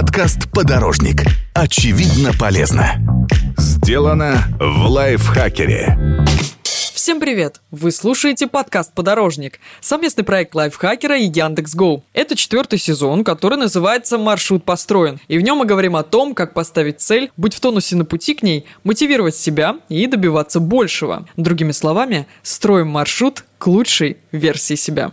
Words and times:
Подкаст 0.00 0.48
«Подорожник». 0.52 1.24
Очевидно 1.54 2.30
полезно. 2.38 3.26
Сделано 3.56 4.44
в 4.60 4.86
лайфхакере. 4.86 6.24
Всем 6.62 7.18
привет! 7.18 7.60
Вы 7.72 7.90
слушаете 7.90 8.46
подкаст 8.46 8.94
«Подорожник»– 8.94 9.58
совместный 9.80 10.22
проект 10.22 10.54
лайфхакера 10.54 11.18
и 11.18 11.24
Яндекс.Гоу. 11.24 12.04
Это 12.12 12.36
четвертый 12.36 12.78
сезон, 12.78 13.24
который 13.24 13.58
называется 13.58 14.18
«Маршрут 14.18 14.62
построен», 14.62 15.18
и 15.26 15.36
в 15.36 15.40
нем 15.40 15.58
мы 15.58 15.64
говорим 15.64 15.96
о 15.96 16.04
том, 16.04 16.32
как 16.32 16.54
поставить 16.54 17.00
цель, 17.00 17.32
быть 17.36 17.54
в 17.54 17.58
тонусе 17.58 17.96
на 17.96 18.04
пути 18.04 18.34
к 18.34 18.44
ней, 18.44 18.66
мотивировать 18.84 19.34
себя 19.34 19.78
и 19.88 20.06
добиваться 20.06 20.60
большего. 20.60 21.26
Другими 21.36 21.72
словами, 21.72 22.28
строим 22.44 22.86
маршрут 22.86 23.44
к 23.58 23.66
лучшей 23.66 24.18
версии 24.30 24.76
себя. 24.76 25.10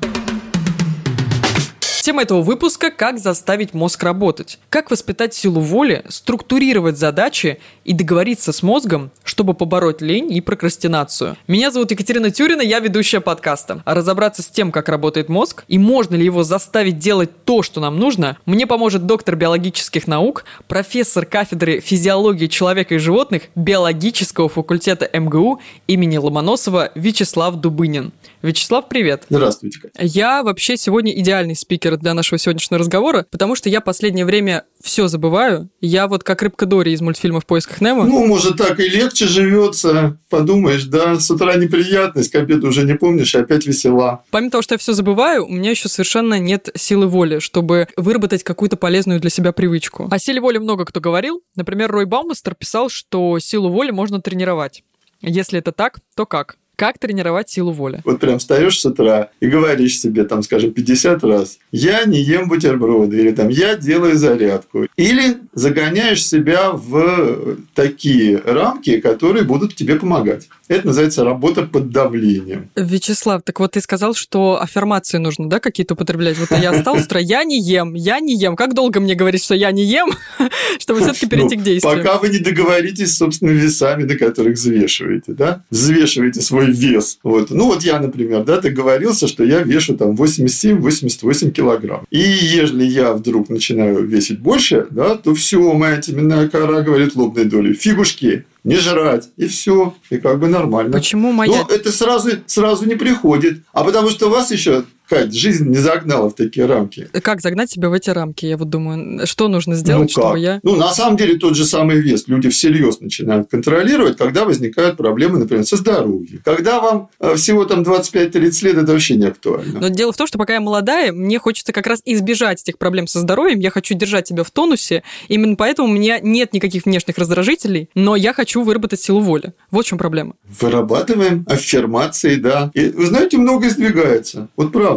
Тема 2.05 2.22
этого 2.22 2.44
выпуска– 2.44 2.91
как 2.95 3.18
заставить 3.18 3.73
мозг 3.73 4.04
работать. 4.04 4.59
Как 4.70 4.91
воспитать 4.91 5.34
силу 5.34 5.59
воли, 5.59 6.04
структурировать 6.08 7.00
задачи 7.00 7.58
и 7.84 7.94
договориться 7.94 8.52
с 8.54 8.62
мозгом, 8.62 9.09
чтобы 9.23 9.55
побороть 9.55 10.04
лень 10.04 10.31
и 10.31 10.40
прокрастинацию. 10.40 11.36
Меня 11.48 11.72
зовут 11.72 11.90
Екатерина 11.90 12.30
Тюрина, 12.30 12.62
я 12.62 12.78
ведущая 12.78 13.22
подкаста. 13.22 13.81
А 13.86 13.95
разобраться 13.95 14.44
с 14.44 14.45
тем, 14.45 14.72
как 14.72 14.88
работает 14.88 15.30
мозг 15.30 15.64
и 15.68 15.80
можно 15.80 16.14
ли 16.14 16.23
его 16.23 16.44
заставить 16.44 17.00
делать 17.00 17.31
то, 17.44 17.64
что 17.64 17.81
нам 17.81 17.98
нужно, 17.98 18.38
мне 18.45 18.67
поможет 18.67 19.08
доктор 19.08 19.36
биологических 19.36 20.06
наук, 20.06 20.45
профессор 20.67 21.26
кафедры 21.26 21.80
физиологии 21.80 22.45
человека 22.45 22.94
и 22.94 23.00
животных 23.00 23.45
биологического 23.56 24.48
факультета 24.48 25.09
МГУ 25.12 25.59
имени 25.88 26.17
Ломоносова 26.17 26.92
Вячеслав 26.94 27.56
Дубынин. 27.56 28.14
Вячеслав, 28.45 28.88
привет. 28.88 29.23
Здравствуйте, 29.28 29.80
Катя. 29.80 29.94
Я 30.00 30.44
вообще 30.44 30.78
сегодня 30.78 31.11
идеальный 31.20 31.56
спикер 31.56 31.97
для 31.97 32.14
нашего 32.14 32.38
сегодняшнего 32.38 32.78
разговора, 32.78 33.25
потому 33.31 33.56
что 33.56 33.70
я 33.70 33.81
последнее 33.81 34.23
время 34.23 34.66
все 34.83 35.08
забываю. 35.08 35.70
Я 35.81 36.08
вот 36.08 36.23
как 36.23 36.44
рыбка 36.44 36.67
Дори 36.67 36.94
из 36.94 37.02
мультфильма 37.02 37.39
«В 37.39 37.47
поисках 37.47 37.81
Немо». 37.81 38.05
Ну, 38.05 38.28
может, 38.28 38.58
так 38.58 38.80
и 38.80 38.88
легче 38.88 39.25
живется. 39.25 40.20
Подумаешь, 40.30 40.83
да, 40.83 41.20
с 41.20 41.31
утра 41.31 41.55
неприятность, 41.55 42.31
к 42.31 42.36
обеду 42.36 42.67
уже 42.67 42.83
не 42.83 42.94
помнишь, 42.94 43.33
и 43.33 43.39
опять 43.39 43.66
весела. 43.66 44.23
Помимо 44.30 44.52
того, 44.52 44.61
что 44.61 44.75
я 44.75 44.77
все 44.77 44.94
забываю, 44.94 45.48
у 45.48 45.52
меня 45.52 45.72
еще 45.72 45.89
совершенно 45.89 46.38
нет 46.38 46.70
силы 46.75 47.08
воли, 47.08 47.39
чтобы 47.39 47.88
выработать 47.98 48.44
какую-то 48.44 48.77
полезную 48.77 49.20
для 49.20 49.31
себя 49.31 49.53
привычку. 49.53 50.08
О 50.11 50.20
силе 50.20 50.39
воли 50.39 50.59
много 50.59 50.86
кто 50.86 51.00
говорил. 51.00 51.42
Например, 51.55 51.92
Рой 51.92 52.05
Баумастер 52.05 52.53
писал, 52.53 52.89
что 52.89 53.39
силу 53.39 53.70
воли 53.70 53.89
можно 53.89 54.22
тренировать. 54.22 54.83
Если 55.22 55.58
это 55.58 55.72
так, 55.72 55.98
то 56.16 56.27
как? 56.27 56.58
Как 56.76 56.98
тренировать 57.00 57.50
силу 57.50 57.72
воли? 57.72 58.02
Вот 58.04 58.20
прям 58.20 58.40
встаешь 58.40 58.80
с 58.80 58.86
утра 58.86 59.30
и 59.40 59.48
говоришь 59.48 60.00
себе, 60.00 60.26
там, 60.26 60.44
скажем, 60.44 60.72
50 60.72 61.23
раз, 61.23 61.59
я 61.72 62.04
не 62.06 62.20
ем 62.20 62.50
бутерброды, 62.50 63.20
или 63.20 63.32
там, 63.32 63.50
я 63.50 63.76
делаю 63.76 64.17
зарядку. 64.17 64.88
Или 64.98 65.38
загоняешь 65.54 66.26
себя 66.26 66.72
в 66.72 67.58
такие 67.73 68.38
рамки, 68.38 69.00
которые 69.00 69.44
будут 69.45 69.76
тебе 69.76 69.95
помогать. 69.95 70.50
Это 70.67 70.88
называется 70.88 71.23
работа 71.23 71.63
под 71.63 71.91
давлением. 71.91 72.69
Вячеслав, 72.75 73.44
так 73.44 73.59
вот 73.59 73.71
ты 73.71 73.81
сказал, 73.81 74.16
что 74.16 74.59
аффирмации 74.61 75.17
нужно, 75.17 75.47
да, 75.49 75.59
какие-то 75.59 75.94
употреблять? 75.94 76.38
Вот 76.39 76.49
я 76.59 76.73
встал 76.73 76.97
с 76.97 77.05
утра, 77.05 77.19
я 77.19 77.44
не 77.44 77.59
ем, 77.59 77.94
я 77.94 78.19
не 78.19 78.35
ем. 78.35 78.55
Как 78.55 78.73
долго 78.73 78.99
мне 78.99 79.16
говорить, 79.16 79.43
что 79.43 79.53
я 79.53 79.71
не 79.71 79.83
ем, 79.83 80.11
чтобы 80.80 81.02
все-таки 81.02 81.27
перейти 81.27 81.55
ну, 81.55 81.61
к 81.61 81.66
действию? 81.66 81.97
Пока 81.97 82.17
вы 82.17 82.30
не 82.30 82.39
договоритесь 82.39 83.13
с 83.13 83.17
собственными 83.17 83.58
весами, 83.58 84.03
на 84.03 84.16
которых 84.16 84.55
взвешиваете, 84.55 85.33
да? 85.33 85.63
Взвешиваете 85.69 86.41
свой 86.41 86.71
вес. 86.71 87.19
Вот. 87.23 87.52
Ну, 87.52 87.67
вот 87.67 87.83
я, 87.83 87.99
например, 87.99 88.43
да, 88.43 88.59
договорился, 88.59 89.27
что 89.27 89.43
я 89.43 89.61
вешу 89.61 89.95
там 89.95 90.16
87-88 90.16 91.52
килограмм. 91.52 92.05
И 92.09 92.19
если 92.19 92.83
я 92.83 93.14
вдруг 93.14 93.49
начинаю 93.49 94.05
весить 94.05 94.39
больше, 94.39 94.87
да, 94.89 95.15
то 95.15 95.36
все, 95.36 95.73
моя 95.73 95.98
теменная 95.98 96.49
кора 96.49 96.81
говорит 96.81 97.15
лобной 97.15 97.45
долей. 97.45 97.73
Фигушки, 97.73 98.45
не 98.65 98.76
жрать, 98.77 99.30
и 99.37 99.48
все, 99.48 99.95
и 100.09 100.17
как 100.17 100.39
бы 100.39 100.48
нормально. 100.48 100.92
Почему 100.92 101.31
моя... 101.31 101.61
Но 101.61 101.73
это 101.73 101.92
сразу, 101.92 102.31
сразу 102.48 102.86
не 102.86 102.95
приходит. 102.95 103.61
А 103.71 103.83
потому 103.83 104.09
что 104.09 104.27
у 104.27 104.31
вас 104.31 104.52
еще 104.52 104.83
Кать, 105.10 105.33
жизнь 105.33 105.70
не 105.70 105.77
загнала 105.77 106.30
в 106.30 106.36
такие 106.36 106.66
рамки. 106.66 107.08
Как 107.21 107.42
загнать 107.42 107.71
себя 107.71 107.89
в 107.89 107.93
эти 107.93 108.10
рамки? 108.10 108.45
Я 108.45 108.58
вот 108.58 108.70
думаю, 108.70 109.26
что 109.27 109.48
нужно 109.48 109.76
сделать, 109.76 110.11
ну, 110.16 110.21
чтобы 110.21 110.39
я... 110.39 110.60
Ну, 110.64 110.76
на 110.76 110.92
самом 110.93 111.17
деле, 111.17 111.38
тот 111.38 111.55
же 111.55 111.66
самый 111.66 111.99
вес 111.99 112.27
люди 112.27 112.49
всерьез 112.49 112.99
начинают 112.99 113.49
контролировать, 113.49 114.17
когда 114.17 114.45
возникают 114.45 114.98
проблемы, 114.98 115.39
например, 115.39 115.66
со 115.66 115.77
здоровьем. 115.77 116.42
Когда 116.43 116.80
вам 116.80 117.10
э, 117.20 117.36
всего 117.36 117.66
там 117.66 117.82
25-30 117.83 118.66
лет, 118.66 118.77
это 118.77 118.92
вообще 118.92 119.16
не 119.16 119.26
актуально. 119.26 119.80
Но 119.80 119.89
дело 119.89 120.11
в 120.11 120.17
том, 120.17 120.27
что 120.27 120.38
пока 120.38 120.54
я 120.54 120.61
молодая, 120.61 121.11
мне 121.11 121.39
хочется 121.39 121.72
как 121.72 121.87
раз 121.87 122.02
избежать 122.05 122.61
этих 122.61 122.77
проблем 122.77 123.08
со 123.08 123.20
здоровьем, 123.20 123.60
я 123.60 123.70
хочу 123.70 123.93
держать 123.93 124.27
себя 124.27 124.43
в 124.43 124.52
тонусе, 124.52 125.04
именно 125.27 125.55
поэтому 125.55 125.87
у 125.87 125.92
меня 125.92 126.20
нет 126.20 126.54
никаких 126.54 126.86
внешних 126.86 127.17
раздражителей, 127.17 127.89
но 127.95 128.16
я 128.16 128.33
хочу 128.33 128.63
выработать 128.63 129.01
силу 129.01 129.19
воли. 129.19 129.54
Вот 129.72 129.86
в 129.86 129.89
чем 129.89 129.98
проблема. 129.98 130.33
Вырабатываем 130.60 131.45
аффирмации, 131.48 132.36
да. 132.36 132.72
И, 132.74 132.89
вы 132.89 133.06
знаете, 133.06 133.38
много 133.38 133.68
издвигается. 133.68 134.50
Вот 134.56 134.72
правда. 134.72 134.94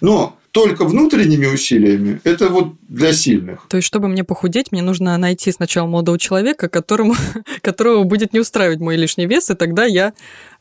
Но 0.00 0.36
только 0.56 0.86
внутренними 0.86 1.44
усилиями 1.44 2.18
это 2.24 2.48
вот 2.48 2.76
для 2.88 3.12
сильных. 3.12 3.66
То 3.68 3.76
есть, 3.76 3.86
чтобы 3.86 4.08
мне 4.08 4.24
похудеть, 4.24 4.72
мне 4.72 4.80
нужно 4.80 5.18
найти 5.18 5.52
сначала 5.52 5.86
молодого 5.86 6.18
человека, 6.18 6.70
которому, 6.70 7.14
которого 7.60 8.04
будет 8.04 8.32
не 8.32 8.40
устраивать 8.40 8.80
мой 8.80 8.96
лишний 8.96 9.26
вес, 9.26 9.50
и 9.50 9.54
тогда 9.54 9.84
я 9.84 10.14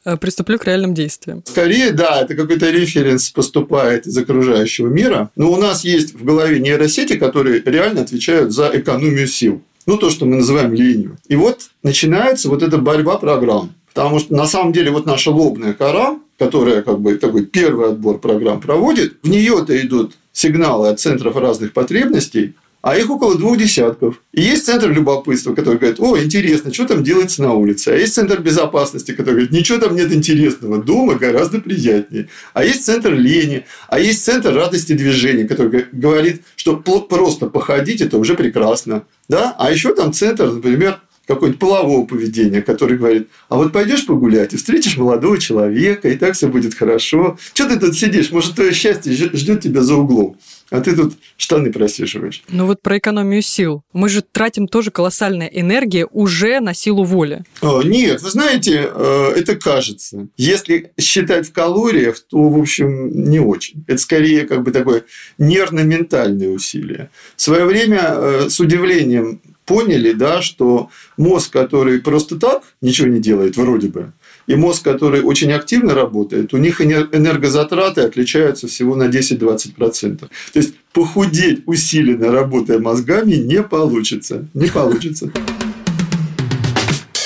э, 0.03 0.17
приступлю 0.17 0.59
к 0.59 0.65
реальным 0.65 0.93
действиям. 0.93 1.43
Скорее, 1.45 1.91
да, 1.91 2.19
это 2.19 2.35
какой-то 2.35 2.69
референс 2.71 3.29
поступает 3.29 4.05
из 4.05 4.17
окружающего 4.17 4.89
мира. 4.89 5.29
Но 5.37 5.49
у 5.49 5.55
нас 5.55 5.85
есть 5.85 6.13
в 6.13 6.25
голове 6.25 6.59
нейросети, 6.59 7.15
которые 7.15 7.63
реально 7.65 8.01
отвечают 8.01 8.51
за 8.51 8.69
экономию 8.73 9.27
сил. 9.27 9.61
Ну, 9.85 9.95
то, 9.95 10.09
что 10.09 10.25
мы 10.25 10.35
называем 10.35 10.73
ленью. 10.73 11.17
И 11.29 11.37
вот 11.37 11.69
начинается 11.83 12.49
вот 12.49 12.63
эта 12.63 12.77
борьба 12.79 13.17
программ. 13.17 13.73
Потому 13.93 14.19
что 14.19 14.35
на 14.35 14.45
самом 14.45 14.73
деле 14.73 14.91
вот 14.91 15.05
наша 15.05 15.31
лобная 15.31 15.71
кора, 15.71 16.19
которая 16.37 16.81
как 16.81 16.99
бы 16.99 17.15
такой 17.15 17.45
первый 17.45 17.89
отбор 17.89 18.19
программ 18.19 18.59
проводит, 18.59 19.17
в 19.23 19.29
нее-то 19.29 19.79
идут 19.79 20.15
сигналы 20.33 20.89
от 20.89 20.99
центров 20.99 21.35
разных 21.37 21.73
потребностей, 21.73 22.55
а 22.85 22.95
их 22.95 23.09
около 23.09 23.35
двух 23.35 23.57
десятков. 23.57 24.21
И 24.31 24.43
есть 24.43 24.67
центр 24.67 24.91
любопытства, 24.91 25.55
который 25.55 25.79
говорит, 25.79 25.99
о, 25.99 26.21
интересно, 26.21 26.71
что 26.71 26.85
там 26.85 27.03
делается 27.03 27.41
на 27.41 27.53
улице. 27.53 27.89
А 27.89 27.95
есть 27.95 28.13
центр 28.13 28.39
безопасности, 28.41 29.09
который 29.09 29.31
говорит, 29.31 29.51
ничего 29.51 29.79
там 29.79 29.95
нет 29.95 30.13
интересного, 30.13 30.83
дома 30.83 31.15
гораздо 31.15 31.59
приятнее. 31.59 32.29
А 32.53 32.63
есть 32.63 32.85
центр 32.85 33.11
лени, 33.11 33.65
а 33.87 33.99
есть 33.99 34.23
центр 34.23 34.53
радости 34.53 34.93
движения, 34.93 35.45
который 35.45 35.87
говорит, 35.91 36.43
что 36.55 36.75
просто 36.75 37.47
походить– 37.47 38.01
это 38.01 38.19
уже 38.19 38.35
прекрасно. 38.35 39.05
Да? 39.27 39.55
А 39.57 39.71
еще 39.71 39.95
там 39.95 40.13
центр, 40.13 40.51
например, 40.51 40.99
какое-нибудь 41.27 41.59
полового 41.59 42.05
поведения, 42.05 42.61
который 42.61 42.97
говорит, 42.97 43.27
а 43.49 43.57
вот 43.57 43.71
пойдешь 43.73 44.05
погулять 44.05 44.53
и 44.53 44.57
встретишь 44.57 44.97
молодого 44.97 45.37
человека, 45.37 46.09
и 46.09 46.17
так 46.17 46.35
все 46.35 46.47
будет 46.47 46.73
хорошо. 46.73 47.37
Что 47.53 47.67
ты 47.67 47.79
тут 47.79 47.95
сидишь? 47.95 48.31
Может, 48.31 48.55
твое 48.55 48.73
счастье 48.73 49.13
ждет 49.13 49.61
тебя 49.61 49.81
за 49.81 49.95
углом. 49.95 50.37
А 50.71 50.81
ты 50.81 50.95
тут 50.95 51.13
штаны 51.37 51.71
просиживаешь. 51.71 52.43
Ну 52.49 52.65
вот 52.65 52.81
про 52.81 52.97
экономию 52.97 53.41
сил. 53.43 53.83
Мы 53.93 54.09
же 54.09 54.23
тратим 54.23 54.67
тоже 54.67 54.89
колоссальная 54.89 55.47
энергия 55.47 56.07
уже 56.11 56.59
на 56.59 56.73
силу 56.73 57.03
воли. 57.03 57.43
О, 57.61 57.83
нет, 57.83 58.21
вы 58.23 58.31
знаете, 58.31 58.89
э, 58.91 59.33
это 59.35 59.55
кажется. 59.55 60.27
Если 60.37 60.91
считать 60.99 61.47
в 61.47 61.53
калориях, 61.53 62.19
то, 62.19 62.49
в 62.49 62.59
общем, 62.59 63.29
не 63.29 63.39
очень. 63.39 63.85
Это 63.87 63.99
скорее 63.99 64.47
как 64.47 64.63
бы 64.63 64.71
такое 64.71 65.03
нервно-ментальное 65.37 66.49
усилие. 66.49 67.11
В 67.35 67.41
свое 67.41 67.65
время 67.65 68.01
э, 68.01 68.49
с 68.49 68.59
удивлением 68.59 69.41
поняли, 69.65 70.13
да, 70.13 70.41
что 70.41 70.89
мозг, 71.17 71.51
который 71.51 71.99
просто 71.99 72.37
так 72.37 72.63
ничего 72.81 73.07
не 73.07 73.19
делает, 73.19 73.57
вроде 73.57 73.87
бы, 73.87 74.13
и 74.47 74.55
мозг, 74.55 74.83
который 74.83 75.21
очень 75.21 75.51
активно 75.51 75.93
работает, 75.93 76.53
у 76.53 76.57
них 76.57 76.81
энергозатраты 76.81 78.01
отличаются 78.01 78.67
всего 78.67 78.95
на 78.95 79.07
10-20%. 79.07 80.17
То 80.17 80.27
есть 80.53 80.75
похудеть 80.93 81.63
усиленно 81.65 82.31
работая 82.31 82.79
мозгами 82.79 83.33
не 83.33 83.61
получится. 83.63 84.47
Не 84.53 84.67
получится. 84.67 85.31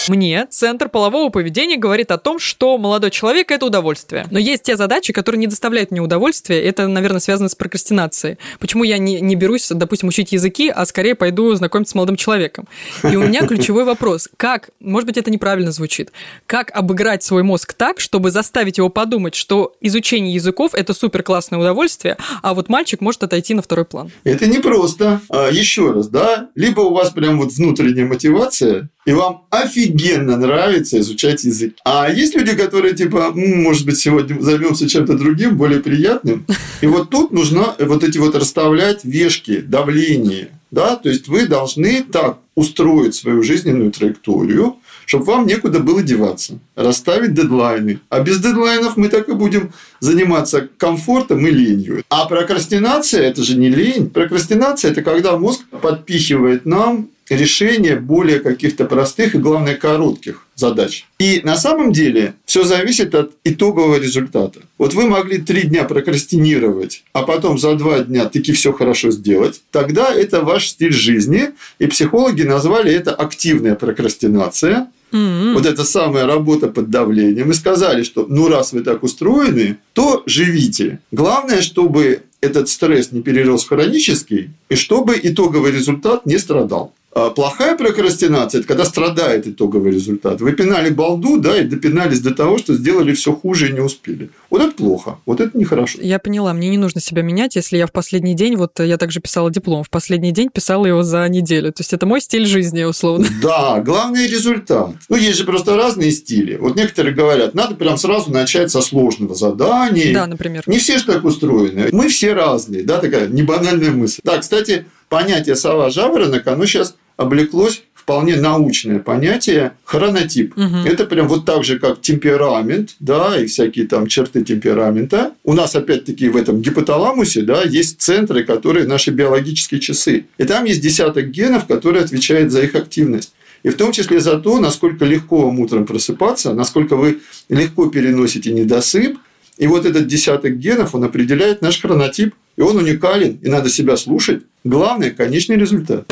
Мне 0.10 0.48
центр 0.50 0.90
полового 0.90 1.30
поведения 1.30 1.78
говорит 1.78 2.10
о 2.10 2.18
том, 2.18 2.40
что 2.40 2.80
молодой 2.80 3.12
человек– 3.12 3.52
это 3.52 3.68
удовольствие. 3.68 4.26
Но 4.32 4.40
есть 4.40 4.64
те 4.64 4.76
задачи, 4.76 5.14
которые 5.14 5.40
не 5.40 5.46
доставляют 5.46 5.92
мне 5.92 6.02
удовольствия. 6.02 6.64
Это, 6.64 6.88
наверное, 6.88 7.20
связано 7.20 7.48
с 7.48 7.54
прокрастинацией. 7.54 8.40
Почему 8.58 8.84
я 8.84 8.98
не, 8.98 9.22
не 9.22 9.36
берусь, 9.36 9.70
допустим, 9.70 10.10
учить 10.10 10.32
языки, 10.32 10.70
а 10.70 10.88
скорее 10.88 11.14
пойду 11.14 11.54
знакомиться 11.54 11.92
с 11.92 11.96
молодым 11.96 12.16
человеком? 12.16 12.68
И 13.04 13.16
у 13.16 13.22
меня 13.22 13.46
ключевой 13.46 13.84
вопрос. 13.84 14.30
Как, 14.36 14.72
может 14.80 15.06
быть, 15.06 15.18
это 15.18 15.30
неправильно 15.30 15.72
звучит, 15.72 16.12
как 16.48 16.72
обыграть 16.76 17.22
свой 17.22 17.44
мозг 17.44 17.74
так, 17.74 18.00
чтобы 18.00 18.32
заставить 18.32 18.80
его 18.80 18.90
подумать, 18.90 19.36
что 19.36 19.76
изучение 19.80 20.34
языков– 20.34 20.74
это 20.74 20.96
супер 20.96 21.22
классное 21.22 21.60
удовольствие, 21.60 22.18
а 22.42 22.56
вот 22.56 22.68
мальчик 22.68 23.00
может 23.02 23.22
отойти 23.22 23.54
на 23.54 23.62
второй 23.62 23.86
план? 23.86 24.12
Это 24.24 24.48
непросто. 24.48 25.22
А, 25.30 25.50
еще 25.50 25.92
раз, 25.92 26.08
да? 26.08 26.50
Либо 26.56 26.82
у 26.82 26.96
вас 26.96 27.12
прям 27.12 27.38
вот 27.38 27.52
внутренняя 27.52 28.08
мотивация, 28.08 28.90
и 29.06 29.14
вам 29.14 29.46
офигенно 29.52 29.99
офигенно 30.00 30.38
нравится 30.38 31.00
изучать 31.00 31.44
язык. 31.44 31.76
А 31.84 32.10
есть 32.12 32.36
люди, 32.36 32.56
которые 32.56 32.96
типа, 32.96 33.32
может 33.34 33.86
быть, 33.86 33.98
сегодня 33.98 34.40
займемся 34.42 34.88
чем-то 34.88 35.18
другим, 35.18 35.58
более 35.58 35.80
приятным. 35.80 36.46
И 36.82 36.88
вот 36.88 37.10
тут 37.10 37.32
нужно 37.32 37.76
вот 37.80 38.04
эти 38.04 38.18
вот 38.18 38.36
расставлять 38.36 39.04
вешки, 39.04 39.60
давление. 39.60 40.50
Да? 40.72 40.96
То 40.96 41.10
есть 41.10 41.28
вы 41.28 41.48
должны 41.48 42.04
так 42.04 42.38
устроить 42.56 43.16
свою 43.16 43.42
жизненную 43.44 43.92
траекторию, 43.92 44.76
чтобы 45.06 45.26
вам 45.26 45.48
некуда 45.48 45.80
было 45.80 46.04
деваться, 46.04 46.60
расставить 46.76 47.34
дедлайны. 47.34 48.00
А 48.10 48.20
без 48.20 48.40
дедлайнов 48.40 48.96
мы 48.96 49.08
так 49.10 49.28
и 49.30 49.34
будем 49.34 49.72
заниматься 50.00 50.70
комфортом 50.78 51.46
и 51.48 51.50
ленью. 51.50 52.04
А 52.10 52.26
прокрастинация– 52.26 53.22
это 53.24 53.42
же 53.42 53.58
не 53.58 53.70
лень. 53.70 54.10
Прокрастинация– 54.10 54.92
это 54.92 55.02
когда 55.02 55.38
мозг 55.38 55.62
подпихивает 55.82 56.66
нам 56.66 57.10
решение 57.30 57.96
более 57.96 58.40
каких-то 58.40 58.86
простых 58.86 59.36
и, 59.36 59.38
главное, 59.38 59.76
коротких 59.76 60.46
задач. 60.56 61.06
И 61.20 61.42
на 61.44 61.56
самом 61.56 61.94
деле 61.94 62.34
все 62.46 62.64
зависит 62.64 63.16
от 63.16 63.32
итогового 63.44 64.00
результата. 64.00 64.60
Вот 64.78 64.94
вы 64.94 65.08
могли 65.08 65.38
три 65.38 65.64
дня 65.64 65.86
прокрастинировать, 65.86 67.04
а 67.14 67.24
потом 67.24 67.58
за 67.58 67.76
два 67.76 68.00
дня 68.00 68.26
таки 68.26 68.52
все 68.52 68.74
хорошо 68.74 69.12
сделать. 69.12 69.62
Тогда 69.72 70.14
это 70.14 70.42
ваш 70.42 70.68
стиль 70.68 70.94
жизни, 70.94 71.52
и 71.80 71.88
психологи 71.88 72.44
назвали 72.44 72.92
это 72.92 73.14
активная 73.14 73.76
прокрастинация. 73.76 74.88
Mm-hmm. 75.12 75.54
Вот 75.54 75.66
эта 75.66 75.84
самая 75.86 76.28
работа 76.28 76.68
под 76.68 76.90
давлением. 76.90 77.50
И 77.50 77.54
сказали, 77.56 78.04
что 78.04 78.26
ну 78.30 78.48
раз 78.48 78.74
вы 78.74 78.82
так 78.82 79.02
устроены, 79.02 79.78
то 79.94 80.22
живите. 80.28 81.00
Главное, 81.12 81.62
чтобы 81.62 82.22
этот 82.42 82.70
стресс 82.70 83.12
не 83.12 83.22
перерос 83.22 83.64
в 83.64 83.70
хронический, 83.70 84.52
и 84.70 84.76
чтобы 84.76 85.20
итоговый 85.22 85.72
результат 85.72 86.26
не 86.26 86.38
страдал. 86.38 86.94
А 87.20 87.32
плохая 87.32 87.76
прокрастинация– 87.76 88.60
это 88.60 88.68
когда 88.68 88.86
страдает 88.86 89.46
итоговый 89.46 89.92
результат. 89.92 90.40
Вы 90.40 90.54
пинали 90.54 90.90
балду, 90.90 91.38
да, 91.38 91.60
и 91.60 91.66
допинались 91.66 92.22
до 92.22 92.34
того, 92.34 92.58
что 92.58 92.74
сделали 92.76 93.14
все 93.14 93.34
хуже 93.34 93.70
и 93.70 93.74
не 93.74 93.82
успели. 93.82 94.30
Вот 94.50 94.62
это 94.62 94.72
плохо, 94.72 95.18
вот 95.26 95.42
это 95.42 95.58
нехорошо. 95.58 96.00
Я 96.02 96.20
поняла, 96.20 96.54
мне 96.54 96.70
не 96.70 96.78
нужно 96.78 97.02
себя 97.02 97.22
менять, 97.22 97.58
если 97.58 97.78
я 97.78 97.88
в 97.88 97.92
последний 97.92 98.36
день, 98.36 98.56
вот 98.56 98.80
я 98.80 98.98
также 98.98 99.20
писала 99.20 99.52
диплом, 99.52 99.84
в 99.84 99.90
последний 99.90 100.32
день 100.32 100.50
писала 100.50 100.86
его 100.86 101.04
за 101.04 101.28
неделю. 101.28 101.74
То 101.74 101.82
есть 101.82 101.92
это 101.92 102.06
мой 102.06 102.22
стиль 102.22 102.46
жизни, 102.46 102.84
условно. 102.84 103.28
Да, 103.42 103.82
главный 103.82 104.28
результат. 104.28 104.92
Ну, 105.10 105.16
есть 105.16 105.38
же 105.38 105.44
просто 105.44 105.76
разные 105.76 106.12
стили. 106.12 106.56
Вот 106.56 106.76
некоторые 106.76 107.14
говорят, 107.14 107.54
надо 107.54 107.76
прям 107.76 107.98
сразу 107.98 108.32
начать 108.32 108.72
со 108.72 108.82
сложного 108.82 109.36
задания. 109.36 110.14
Да, 110.14 110.28
например. 110.28 110.64
Не 110.68 110.78
все 110.78 111.00
же 111.00 111.06
так 111.06 111.24
устроены. 111.26 111.90
Мы 111.92 112.08
все 112.08 112.34
разные, 112.34 112.84
да, 112.84 113.00
такая 113.00 113.28
небанальная 113.28 113.92
мысль. 113.92 114.22
Да, 114.24 114.38
кстати, 114.38 114.86
понятие 115.10 115.56
сова 115.56 115.90
жаворонок, 115.90 116.48
оно 116.48 116.66
сейчас 116.66 116.96
облеклось 117.20 117.84
вполне 117.94 118.38
научное 118.38 119.00
понятие 119.00 119.74
хронотип. 119.84 120.58
Угу. 120.58 120.88
Это 120.88 121.06
прям 121.06 121.28
вот 121.28 121.46
так 121.46 121.64
же, 121.64 121.78
как 121.78 122.02
темперамент, 122.02 122.96
да, 123.00 123.38
и 123.40 123.46
всякие 123.46 123.86
там 123.88 124.08
черты 124.08 124.44
темперамента. 124.44 125.34
У 125.44 125.54
нас, 125.54 125.76
опять-таки, 125.76 126.30
в 126.30 126.38
этом 126.38 126.62
гипоталамусе, 126.62 127.42
да, 127.42 127.62
есть 127.64 128.02
центры, 128.02 128.46
которые 128.46 128.88
наши 128.88 129.12
биологические 129.12 129.82
часы. 129.82 130.26
И 130.38 130.44
там 130.46 130.64
есть 130.64 130.82
десяток 130.82 131.30
генов, 131.30 131.68
которые 131.68 132.04
отвечают 132.04 132.52
за 132.52 132.64
их 132.64 132.74
активность. 132.74 133.34
И 133.64 133.70
в 133.70 133.76
том 133.76 133.92
числе 133.92 134.22
за 134.22 134.40
то, 134.40 134.60
насколько 134.60 135.04
легко 135.04 135.42
вам 135.42 135.60
утром 135.60 135.86
просыпаться, 135.86 136.54
насколько 136.54 136.96
вы 136.96 137.20
легко 137.50 137.88
переносите 137.90 138.54
недосып. 138.54 139.18
И 139.58 139.68
вот 139.68 139.86
этот 139.86 140.08
десяток 140.08 140.58
генов, 140.58 140.96
он 140.96 141.04
определяет 141.04 141.62
наш 141.62 141.82
хронотип. 141.82 142.34
И 142.56 142.62
он 142.62 142.78
уникален, 142.78 143.40
и 143.42 143.50
надо 143.50 143.70
себя 143.70 143.98
слушать. 143.98 144.44
Главное– 144.64 145.12
конечный 145.18 145.58
результат 145.58 146.12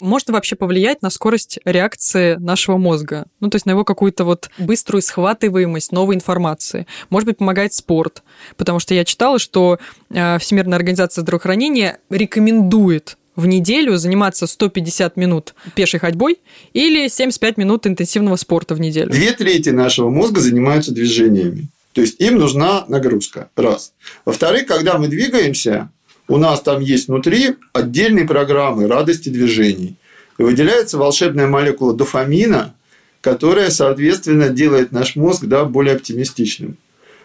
может 0.00 0.30
вообще 0.30 0.56
повлиять 0.56 1.02
на 1.02 1.10
скорость 1.10 1.58
реакции 1.64 2.36
нашего 2.36 2.76
мозга? 2.76 3.26
Ну, 3.40 3.50
то 3.50 3.56
есть 3.56 3.66
на 3.66 3.70
его 3.70 3.84
какую-то 3.84 4.24
вот 4.24 4.50
быструю 4.58 5.02
схватываемость 5.02 5.92
новой 5.92 6.14
информации. 6.14 6.86
Может 7.08 7.26
быть, 7.26 7.38
помогает 7.38 7.72
спорт. 7.72 8.22
Потому 8.56 8.80
что 8.80 8.94
я 8.94 9.04
читала, 9.04 9.38
что 9.38 9.78
э, 10.10 10.38
Всемирная 10.38 10.76
организация 10.76 11.22
здравоохранения 11.22 11.98
рекомендует 12.10 13.16
в 13.36 13.46
неделю 13.46 13.96
заниматься 13.96 14.46
150 14.46 15.16
минут 15.16 15.54
пешей 15.74 16.00
ходьбой 16.00 16.38
или 16.72 17.08
75 17.08 17.56
минут 17.56 17.86
интенсивного 17.86 18.36
спорта 18.36 18.74
в 18.74 18.80
неделю. 18.80 19.10
Две 19.10 19.32
трети 19.32 19.70
нашего 19.70 20.10
мозга 20.10 20.40
занимаются 20.40 20.92
движениями. 20.92 21.68
То 21.92 22.02
есть 22.02 22.20
им 22.20 22.38
нужна 22.38 22.84
нагрузка. 22.88 23.50
Раз. 23.56 23.92
Во-вторых, 24.24 24.66
когда 24.66 24.98
мы 24.98 25.08
двигаемся, 25.08 25.90
у 26.30 26.38
нас 26.38 26.60
там 26.60 26.80
есть 26.80 27.08
внутри 27.08 27.56
отдельные 27.72 28.24
программы 28.24 28.86
радости 28.86 29.28
движений. 29.28 29.96
И 30.38 30.42
выделяется 30.42 30.96
волшебная 30.96 31.48
молекула 31.48 31.92
дофамина, 31.92 32.72
которая, 33.20 33.70
соответственно, 33.70 34.48
делает 34.48 34.92
наш 34.92 35.16
мозг 35.16 35.44
да, 35.46 35.64
более 35.64 35.96
оптимистичным. 35.96 36.76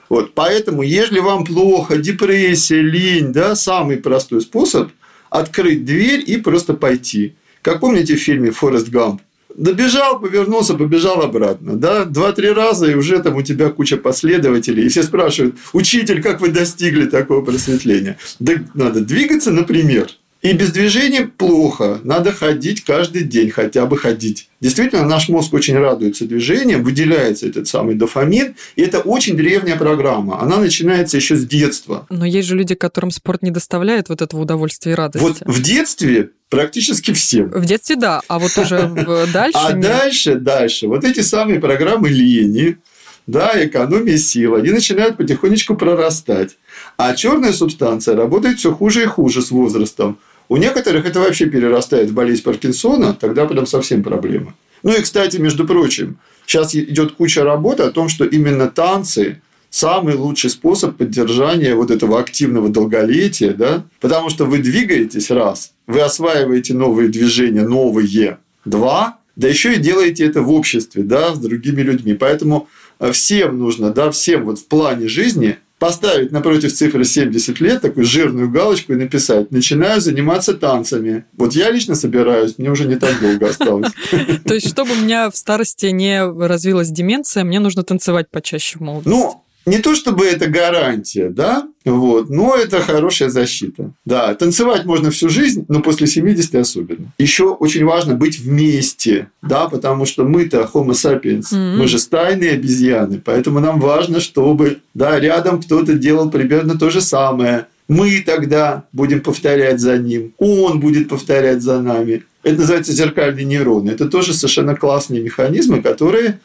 Вот, 0.10 0.34
поэтому, 0.34 0.82
если 0.82 1.20
вам 1.20 1.46
плохо, 1.46 1.98
депрессия, 1.98 2.82
лень, 2.82 3.32
да, 3.32 3.56
самый 3.56 3.98
простой 3.98 4.42
способ– 4.42 4.90
открыть 5.30 5.86
дверь 5.86 6.24
и 6.26 6.38
просто 6.38 6.74
пойти. 6.74 7.36
Как 7.62 7.82
помните 7.82 8.16
в 8.16 8.20
фильме 8.20 8.52
«Форест 8.52 8.90
Гамп»? 8.90 9.22
Добежал, 9.58 10.20
повернулся, 10.20 10.74
побежал 10.74 11.22
обратно. 11.22 11.78
Да? 11.78 12.04
Два-три 12.04 12.52
раза, 12.52 12.92
и 12.92 12.94
уже 12.94 13.20
там 13.20 13.38
у 13.38 13.42
тебя 13.42 13.70
куча 13.70 13.96
последователей. 13.96 14.86
И 14.86 14.90
все 14.90 15.02
спрашивают, 15.04 15.56
учитель, 15.72 16.22
как 16.22 16.42
вы 16.42 16.50
достигли 16.50 17.06
такого 17.06 17.44
просветления? 17.44 18.18
Да 18.40 18.54
надо 18.74 19.00
двигаться, 19.00 19.52
например. 19.52 20.10
И 20.46 20.54
без 20.54 20.72
движения 20.72 21.26
плохо. 21.26 22.00
Надо 22.04 22.32
ходить 22.32 22.84
каждый 22.84 23.24
день, 23.24 23.50
хотя 23.50 23.88
бы 23.88 23.98
ходить. 23.98 24.48
Действительно, 24.62 25.04
наш 25.04 25.28
мозг 25.28 25.52
очень 25.56 25.76
радуется 25.76 26.26
движением, 26.26 26.84
выделяется 26.84 27.48
этот 27.48 27.68
самый 27.68 27.96
дофамин. 27.96 28.54
И 28.76 28.84
это 28.84 29.00
очень 29.00 29.36
древняя 29.36 29.76
программа. 29.76 30.40
Она 30.40 30.58
начинается 30.58 31.18
еще 31.18 31.36
с 31.36 31.48
детства. 31.48 32.06
Но 32.12 32.26
есть 32.26 32.48
же 32.48 32.56
люди, 32.56 32.76
которым 32.76 33.10
спорт 33.10 33.42
не 33.42 33.50
доставляет 33.50 34.10
вот 34.10 34.22
этого 34.22 34.42
удовольствия 34.42 34.92
и 34.92 34.96
радости. 34.96 35.26
Вот 35.26 35.42
в 35.44 35.64
детстве 35.64 36.30
практически 36.50 37.12
всем. 37.12 37.50
В 37.50 37.66
детстве 37.66 37.96
да, 37.96 38.22
а 38.28 38.38
вот 38.38 38.56
уже 38.56 38.88
дальше 39.34 39.58
А 39.58 39.74
дальше, 39.74 40.36
дальше. 40.36 40.88
Вот 40.88 41.04
эти 41.06 41.22
самые 41.22 41.60
программы 41.60 42.10
лени, 42.10 42.78
да, 43.26 43.52
экономия 43.56 44.18
сил, 44.18 44.54
они 44.54 44.70
начинают 44.70 45.18
потихонечку 45.18 45.76
прорастать. 45.76 46.58
А 46.98 47.16
черная 47.16 47.52
субстанция 47.52 48.16
работает 48.16 48.60
все 48.60 48.72
хуже 48.72 49.02
и 49.02 49.08
хуже 49.08 49.42
с 49.42 49.50
возрастом. 49.50 50.20
У 50.48 50.58
некоторых 50.58 51.06
это 51.06 51.20
вообще 51.20 51.48
перерастает 51.48 52.10
в 52.10 52.14
болезнь 52.14 52.44
Паркинсона, 52.44 53.14
тогда 53.14 53.46
прям 53.46 53.66
совсем 53.66 54.04
проблема. 54.04 54.56
Ну 54.84 54.94
и, 54.94 55.02
кстати, 55.02 55.38
между 55.38 55.66
прочим, 55.66 56.20
сейчас 56.46 56.76
идет 56.76 57.14
куча 57.14 57.44
работы 57.44 57.84
о 57.84 57.92
том, 57.92 58.10
что 58.10 58.26
именно 58.26 58.68
танцы 58.68 59.42
самый 59.72 60.16
лучший 60.16 60.50
способ 60.52 60.96
поддержания 60.96 61.76
вот 61.76 61.92
этого 61.92 62.20
активного 62.20 62.70
долголетия, 62.70 63.54
да, 63.54 63.84
потому 64.00 64.30
что 64.30 64.46
вы 64.46 64.60
двигаетесь 64.60 65.32
раз, 65.32 65.74
вы 65.88 66.02
осваиваете 66.02 66.74
новые 66.74 67.10
движения, 67.10 67.64
новые, 67.64 68.38
два, 68.64 69.18
да 69.36 69.48
еще 69.48 69.74
и 69.74 69.80
делаете 69.80 70.26
это 70.26 70.42
в 70.42 70.52
обществе, 70.52 71.04
да, 71.04 71.34
с 71.34 71.40
другими 71.40 71.82
людьми. 71.82 72.14
Поэтому 72.14 72.70
э, 73.00 73.12
всем 73.12 73.60
нужно, 73.60 73.92
да, 73.92 74.12
всем 74.12 74.46
вот 74.46 74.60
в 74.60 74.68
плане 74.68 75.08
жизни 75.08 75.58
поставить 75.80 76.32
напротив 76.32 76.74
цифры 76.74 77.04
70 77.04 77.60
лет 77.60 77.82
такую 77.82 78.06
жирную 78.06 78.50
галочку 78.50 78.94
и 78.94 78.96
написать 78.96 79.52
«Начинаю 79.52 80.02
заниматься 80.02 80.54
танцами». 80.54 81.26
Вот 81.34 81.54
я 81.54 81.70
лично 81.70 81.96
собираюсь, 81.96 82.58
мне 82.58 82.72
уже 82.72 82.86
не 82.86 82.96
так 82.96 83.20
долго 83.20 83.50
осталось. 83.50 83.92
То 84.46 84.54
есть, 84.54 84.70
чтобы 84.70 84.94
у 84.94 84.96
меня 84.96 85.30
в 85.30 85.36
старости 85.36 85.88
не 85.88 86.24
развилась 86.24 86.90
деменция, 86.90 87.44
мне 87.44 87.60
нужно 87.60 87.84
танцевать 87.84 88.30
почаще 88.30 88.80
в 88.80 88.82
молодости? 88.82 89.10
Ну, 89.10 89.45
не 89.66 89.80
то 89.80 89.96
чтобы 89.96 90.26
это 90.26 90.48
гарантия, 90.48 91.30
да, 91.30 91.68
вот, 91.86 92.30
но 92.30 92.56
это 92.56 92.82
хорошая 92.82 93.30
защита. 93.30 93.92
Да, 94.06 94.34
танцевать 94.36 94.86
можно 94.86 95.12
всю 95.12 95.30
жизнь, 95.30 95.66
но 95.68 95.82
после 95.82 96.08
70 96.08 96.56
особенно. 96.56 97.14
Еще 97.18 97.46
очень 97.46 97.86
важно 97.86 98.16
быть 98.16 98.40
вместе, 98.40 99.30
да, 99.42 99.68
потому 99.68 100.06
что 100.06 100.24
мы-то 100.24 100.70
homo 100.72 100.92
sapiens, 100.92 101.52
mm-hmm. 101.52 101.78
мы 101.78 101.88
же 101.88 102.00
стайные 102.00 102.52
обезьяны, 102.52 103.22
поэтому 103.24 103.60
нам 103.60 103.80
важно, 103.80 104.20
чтобы, 104.20 104.80
да, 104.94 105.20
рядом 105.20 105.62
кто-то 105.62 105.94
делал 105.94 106.30
примерно 106.30 106.78
то 106.78 106.90
же 106.90 107.02
самое. 107.02 107.68
Мы 107.88 108.24
тогда 108.26 108.86
будем 108.94 109.22
повторять 109.22 109.80
за 109.80 109.98
ним, 109.98 110.34
он 110.40 110.80
будет 110.80 111.08
повторять 111.08 111.62
за 111.62 111.82
нами. 111.82 112.24
Это 112.42 112.60
называется 112.60 112.94
зеркальные 112.94 113.46
нейроны. 113.46 113.90
Это 113.90 114.08
тоже 114.08 114.34
совершенно 114.34 114.76
классные 114.76 115.22
механизмы, 115.22 115.82
которые 115.82 116.40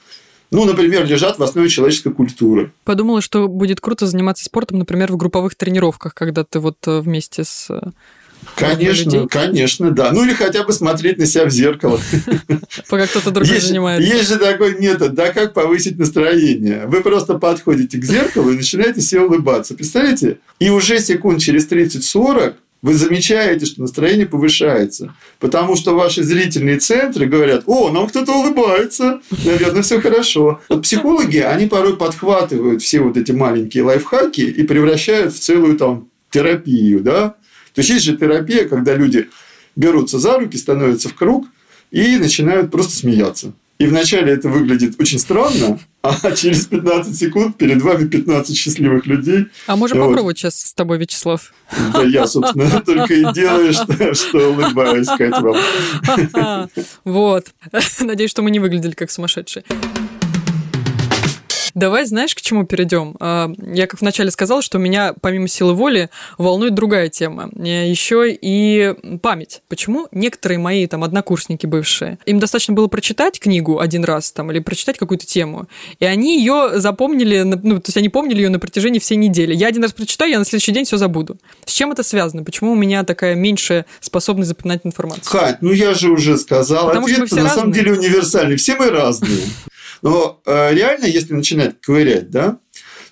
ну, 0.50 0.64
например, 0.64 1.06
лежат 1.06 1.38
в 1.38 1.42
основе 1.42 1.68
человеческой 1.68 2.12
культуры. 2.12 2.72
Подумала, 2.84 3.20
что 3.20 3.48
будет 3.48 3.80
круто 3.80 4.06
заниматься 4.06 4.44
спортом, 4.44 4.78
например, 4.78 5.12
в 5.12 5.16
групповых 5.16 5.54
тренировках, 5.54 6.14
когда 6.14 6.44
ты 6.44 6.58
вот 6.58 6.76
э, 6.86 7.00
вместе 7.00 7.44
с 7.44 7.68
э, 7.70 7.90
Конечно, 8.56 9.10
людей. 9.10 9.28
конечно, 9.28 9.90
да. 9.90 10.12
Ну 10.12 10.24
или 10.24 10.32
хотя 10.32 10.64
бы 10.64 10.72
смотреть 10.72 11.18
на 11.18 11.26
себя 11.26 11.44
в 11.44 11.50
зеркало. 11.50 12.00
Пока 12.88 13.06
кто-то 13.06 13.30
другой 13.30 13.54
есть, 13.54 13.68
занимается. 13.68 14.08
Есть 14.08 14.28
же 14.28 14.38
такой 14.38 14.78
метод, 14.78 15.14
да, 15.14 15.32
как 15.32 15.54
повысить 15.54 15.98
настроение. 15.98 16.86
Вы 16.86 17.02
просто 17.02 17.34
подходите 17.34 17.98
к 17.98 18.04
зеркалу 18.04 18.50
и 18.50 18.56
начинаете 18.56 19.00
себе 19.00 19.22
улыбаться. 19.22 19.74
Представляете? 19.74 20.38
И 20.58 20.70
уже 20.70 20.98
секунд 21.00 21.40
через 21.40 21.68
30-40 21.68 22.54
вы 22.82 22.94
замечаете, 22.94 23.66
что 23.66 23.82
настроение 23.82 24.26
повышается. 24.26 25.14
Потому 25.38 25.76
что 25.76 25.94
ваши 25.94 26.22
зрительные 26.22 26.78
центры 26.78 27.26
говорят, 27.26 27.64
о, 27.66 27.90
нам 27.90 28.08
кто-то 28.08 28.32
улыбается, 28.32 29.20
наверное, 29.44 29.82
все 29.82 30.00
хорошо. 30.00 30.60
Вот 30.68 30.82
психологи, 30.82 31.38
они 31.38 31.66
порой 31.66 31.96
подхватывают 31.96 32.82
все 32.82 33.00
вот 33.00 33.16
эти 33.16 33.32
маленькие 33.32 33.84
лайфхаки 33.84 34.40
и 34.40 34.62
превращают 34.62 35.34
в 35.34 35.38
целую 35.38 35.76
там 35.76 36.08
терапию, 36.30 37.00
да. 37.00 37.36
То 37.74 37.80
есть, 37.80 37.90
есть 37.90 38.04
же 38.04 38.16
терапия, 38.16 38.66
когда 38.66 38.94
люди 38.94 39.28
берутся 39.76 40.18
за 40.18 40.38
руки, 40.38 40.56
становятся 40.56 41.08
в 41.08 41.14
круг 41.14 41.46
и 41.90 42.16
начинают 42.16 42.70
просто 42.70 42.96
смеяться. 42.96 43.52
И 43.78 43.86
вначале 43.86 44.32
это 44.32 44.48
выглядит 44.48 45.00
очень 45.00 45.18
странно, 45.18 45.78
а 46.02 46.32
через 46.32 46.66
15 46.66 47.16
секунд 47.16 47.56
перед 47.56 47.82
вами 47.82 48.06
15 48.06 48.56
счастливых 48.56 49.06
людей. 49.06 49.46
А 49.66 49.76
можем 49.76 49.98
вот. 49.98 50.08
попробовать 50.08 50.38
сейчас 50.38 50.58
с 50.60 50.72
тобой, 50.72 50.98
Вячеслав? 50.98 51.52
Да 51.92 52.02
я, 52.02 52.26
собственно, 52.26 52.80
только 52.86 53.14
и 53.14 53.32
делаю, 53.32 53.72
что, 53.72 54.14
что 54.14 54.50
улыбаюсь, 54.50 55.06
Катя, 55.06 55.40
вам. 55.40 56.70
Вот. 57.04 57.48
Надеюсь, 58.00 58.30
что 58.30 58.42
мы 58.42 58.50
не 58.50 58.60
выглядели 58.60 58.92
как 58.92 59.10
сумасшедшие. 59.10 59.64
Давай, 61.74 62.04
знаешь, 62.04 62.34
к 62.34 62.40
чему 62.40 62.64
перейдем? 62.64 63.16
А, 63.20 63.50
я 63.72 63.86
как 63.86 64.00
вначале 64.00 64.30
сказала, 64.30 64.62
что 64.62 64.78
меня 64.78 65.14
помимо 65.20 65.48
силы 65.48 65.74
воли 65.74 66.10
волнует 66.38 66.74
другая 66.74 67.08
тема. 67.08 67.50
Еще 67.54 68.32
и 68.40 68.94
память. 69.22 69.62
Почему 69.68 70.08
некоторые 70.12 70.58
мои 70.58 70.86
там 70.86 71.04
однокурсники 71.04 71.66
бывшие, 71.66 72.18
им 72.26 72.38
достаточно 72.38 72.74
было 72.74 72.88
прочитать 72.88 73.38
книгу 73.40 73.78
один 73.78 74.04
раз 74.04 74.32
там 74.32 74.50
или 74.50 74.58
прочитать 74.58 74.98
какую-то 74.98 75.26
тему, 75.26 75.68
и 75.98 76.04
они 76.04 76.38
ее 76.38 76.80
запомнили, 76.80 77.42
ну, 77.42 77.76
то 77.80 77.88
есть 77.88 77.96
они 77.96 78.08
помнили 78.08 78.42
ее 78.42 78.48
на 78.48 78.58
протяжении 78.58 78.98
всей 78.98 79.16
недели. 79.16 79.54
Я 79.54 79.68
один 79.68 79.82
раз 79.82 79.92
прочитаю, 79.92 80.30
я 80.30 80.38
на 80.38 80.44
следующий 80.44 80.72
день 80.72 80.84
все 80.84 80.96
забуду. 80.96 81.38
С 81.64 81.72
чем 81.72 81.92
это 81.92 82.02
связано? 82.02 82.44
Почему 82.44 82.72
у 82.72 82.76
меня 82.76 83.04
такая 83.04 83.34
меньшая 83.34 83.86
способность 84.00 84.48
запоминать 84.48 84.80
информацию? 84.84 85.30
Кать, 85.30 85.62
ну 85.62 85.72
я 85.72 85.94
же 85.94 86.10
уже 86.10 86.36
сказал, 86.36 86.88
Потому 86.88 87.06
ответ 87.06 87.30
на 87.30 87.36
разные. 87.36 87.50
самом 87.50 87.72
деле 87.72 87.92
универсальный. 87.92 88.56
Все 88.56 88.76
мы 88.76 88.90
разные. 88.90 89.40
Но 90.02 90.40
э, 90.46 90.74
реально, 90.74 91.06
если 91.06 91.34
начинать 91.34 91.80
ковырять, 91.80 92.30
да, 92.30 92.58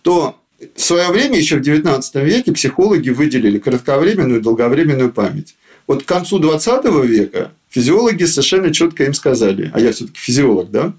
то 0.03 0.37
в 0.75 0.81
свое 0.81 1.09
время, 1.09 1.39
еще 1.39 1.57
в 1.57 1.61
XIX 1.61 2.03
веке, 2.25 2.53
психологи 2.53 3.11
выделили 3.11 3.59
кратковременную 3.59 4.41
и 4.41 4.43
долговременную 4.43 5.13
память. 5.13 5.55
Вот 5.87 6.03
к 6.03 6.07
концу 6.07 6.41
XX 6.41 7.07
века 7.07 7.53
физиологи 7.71 8.25
совершенно 8.25 8.73
четко 8.73 9.05
им 9.05 9.15
сказали, 9.15 9.71
а 9.75 9.81
я 9.81 9.93
все-таки 9.93 10.19
физиолог, 10.19 10.71
да, 10.71 10.95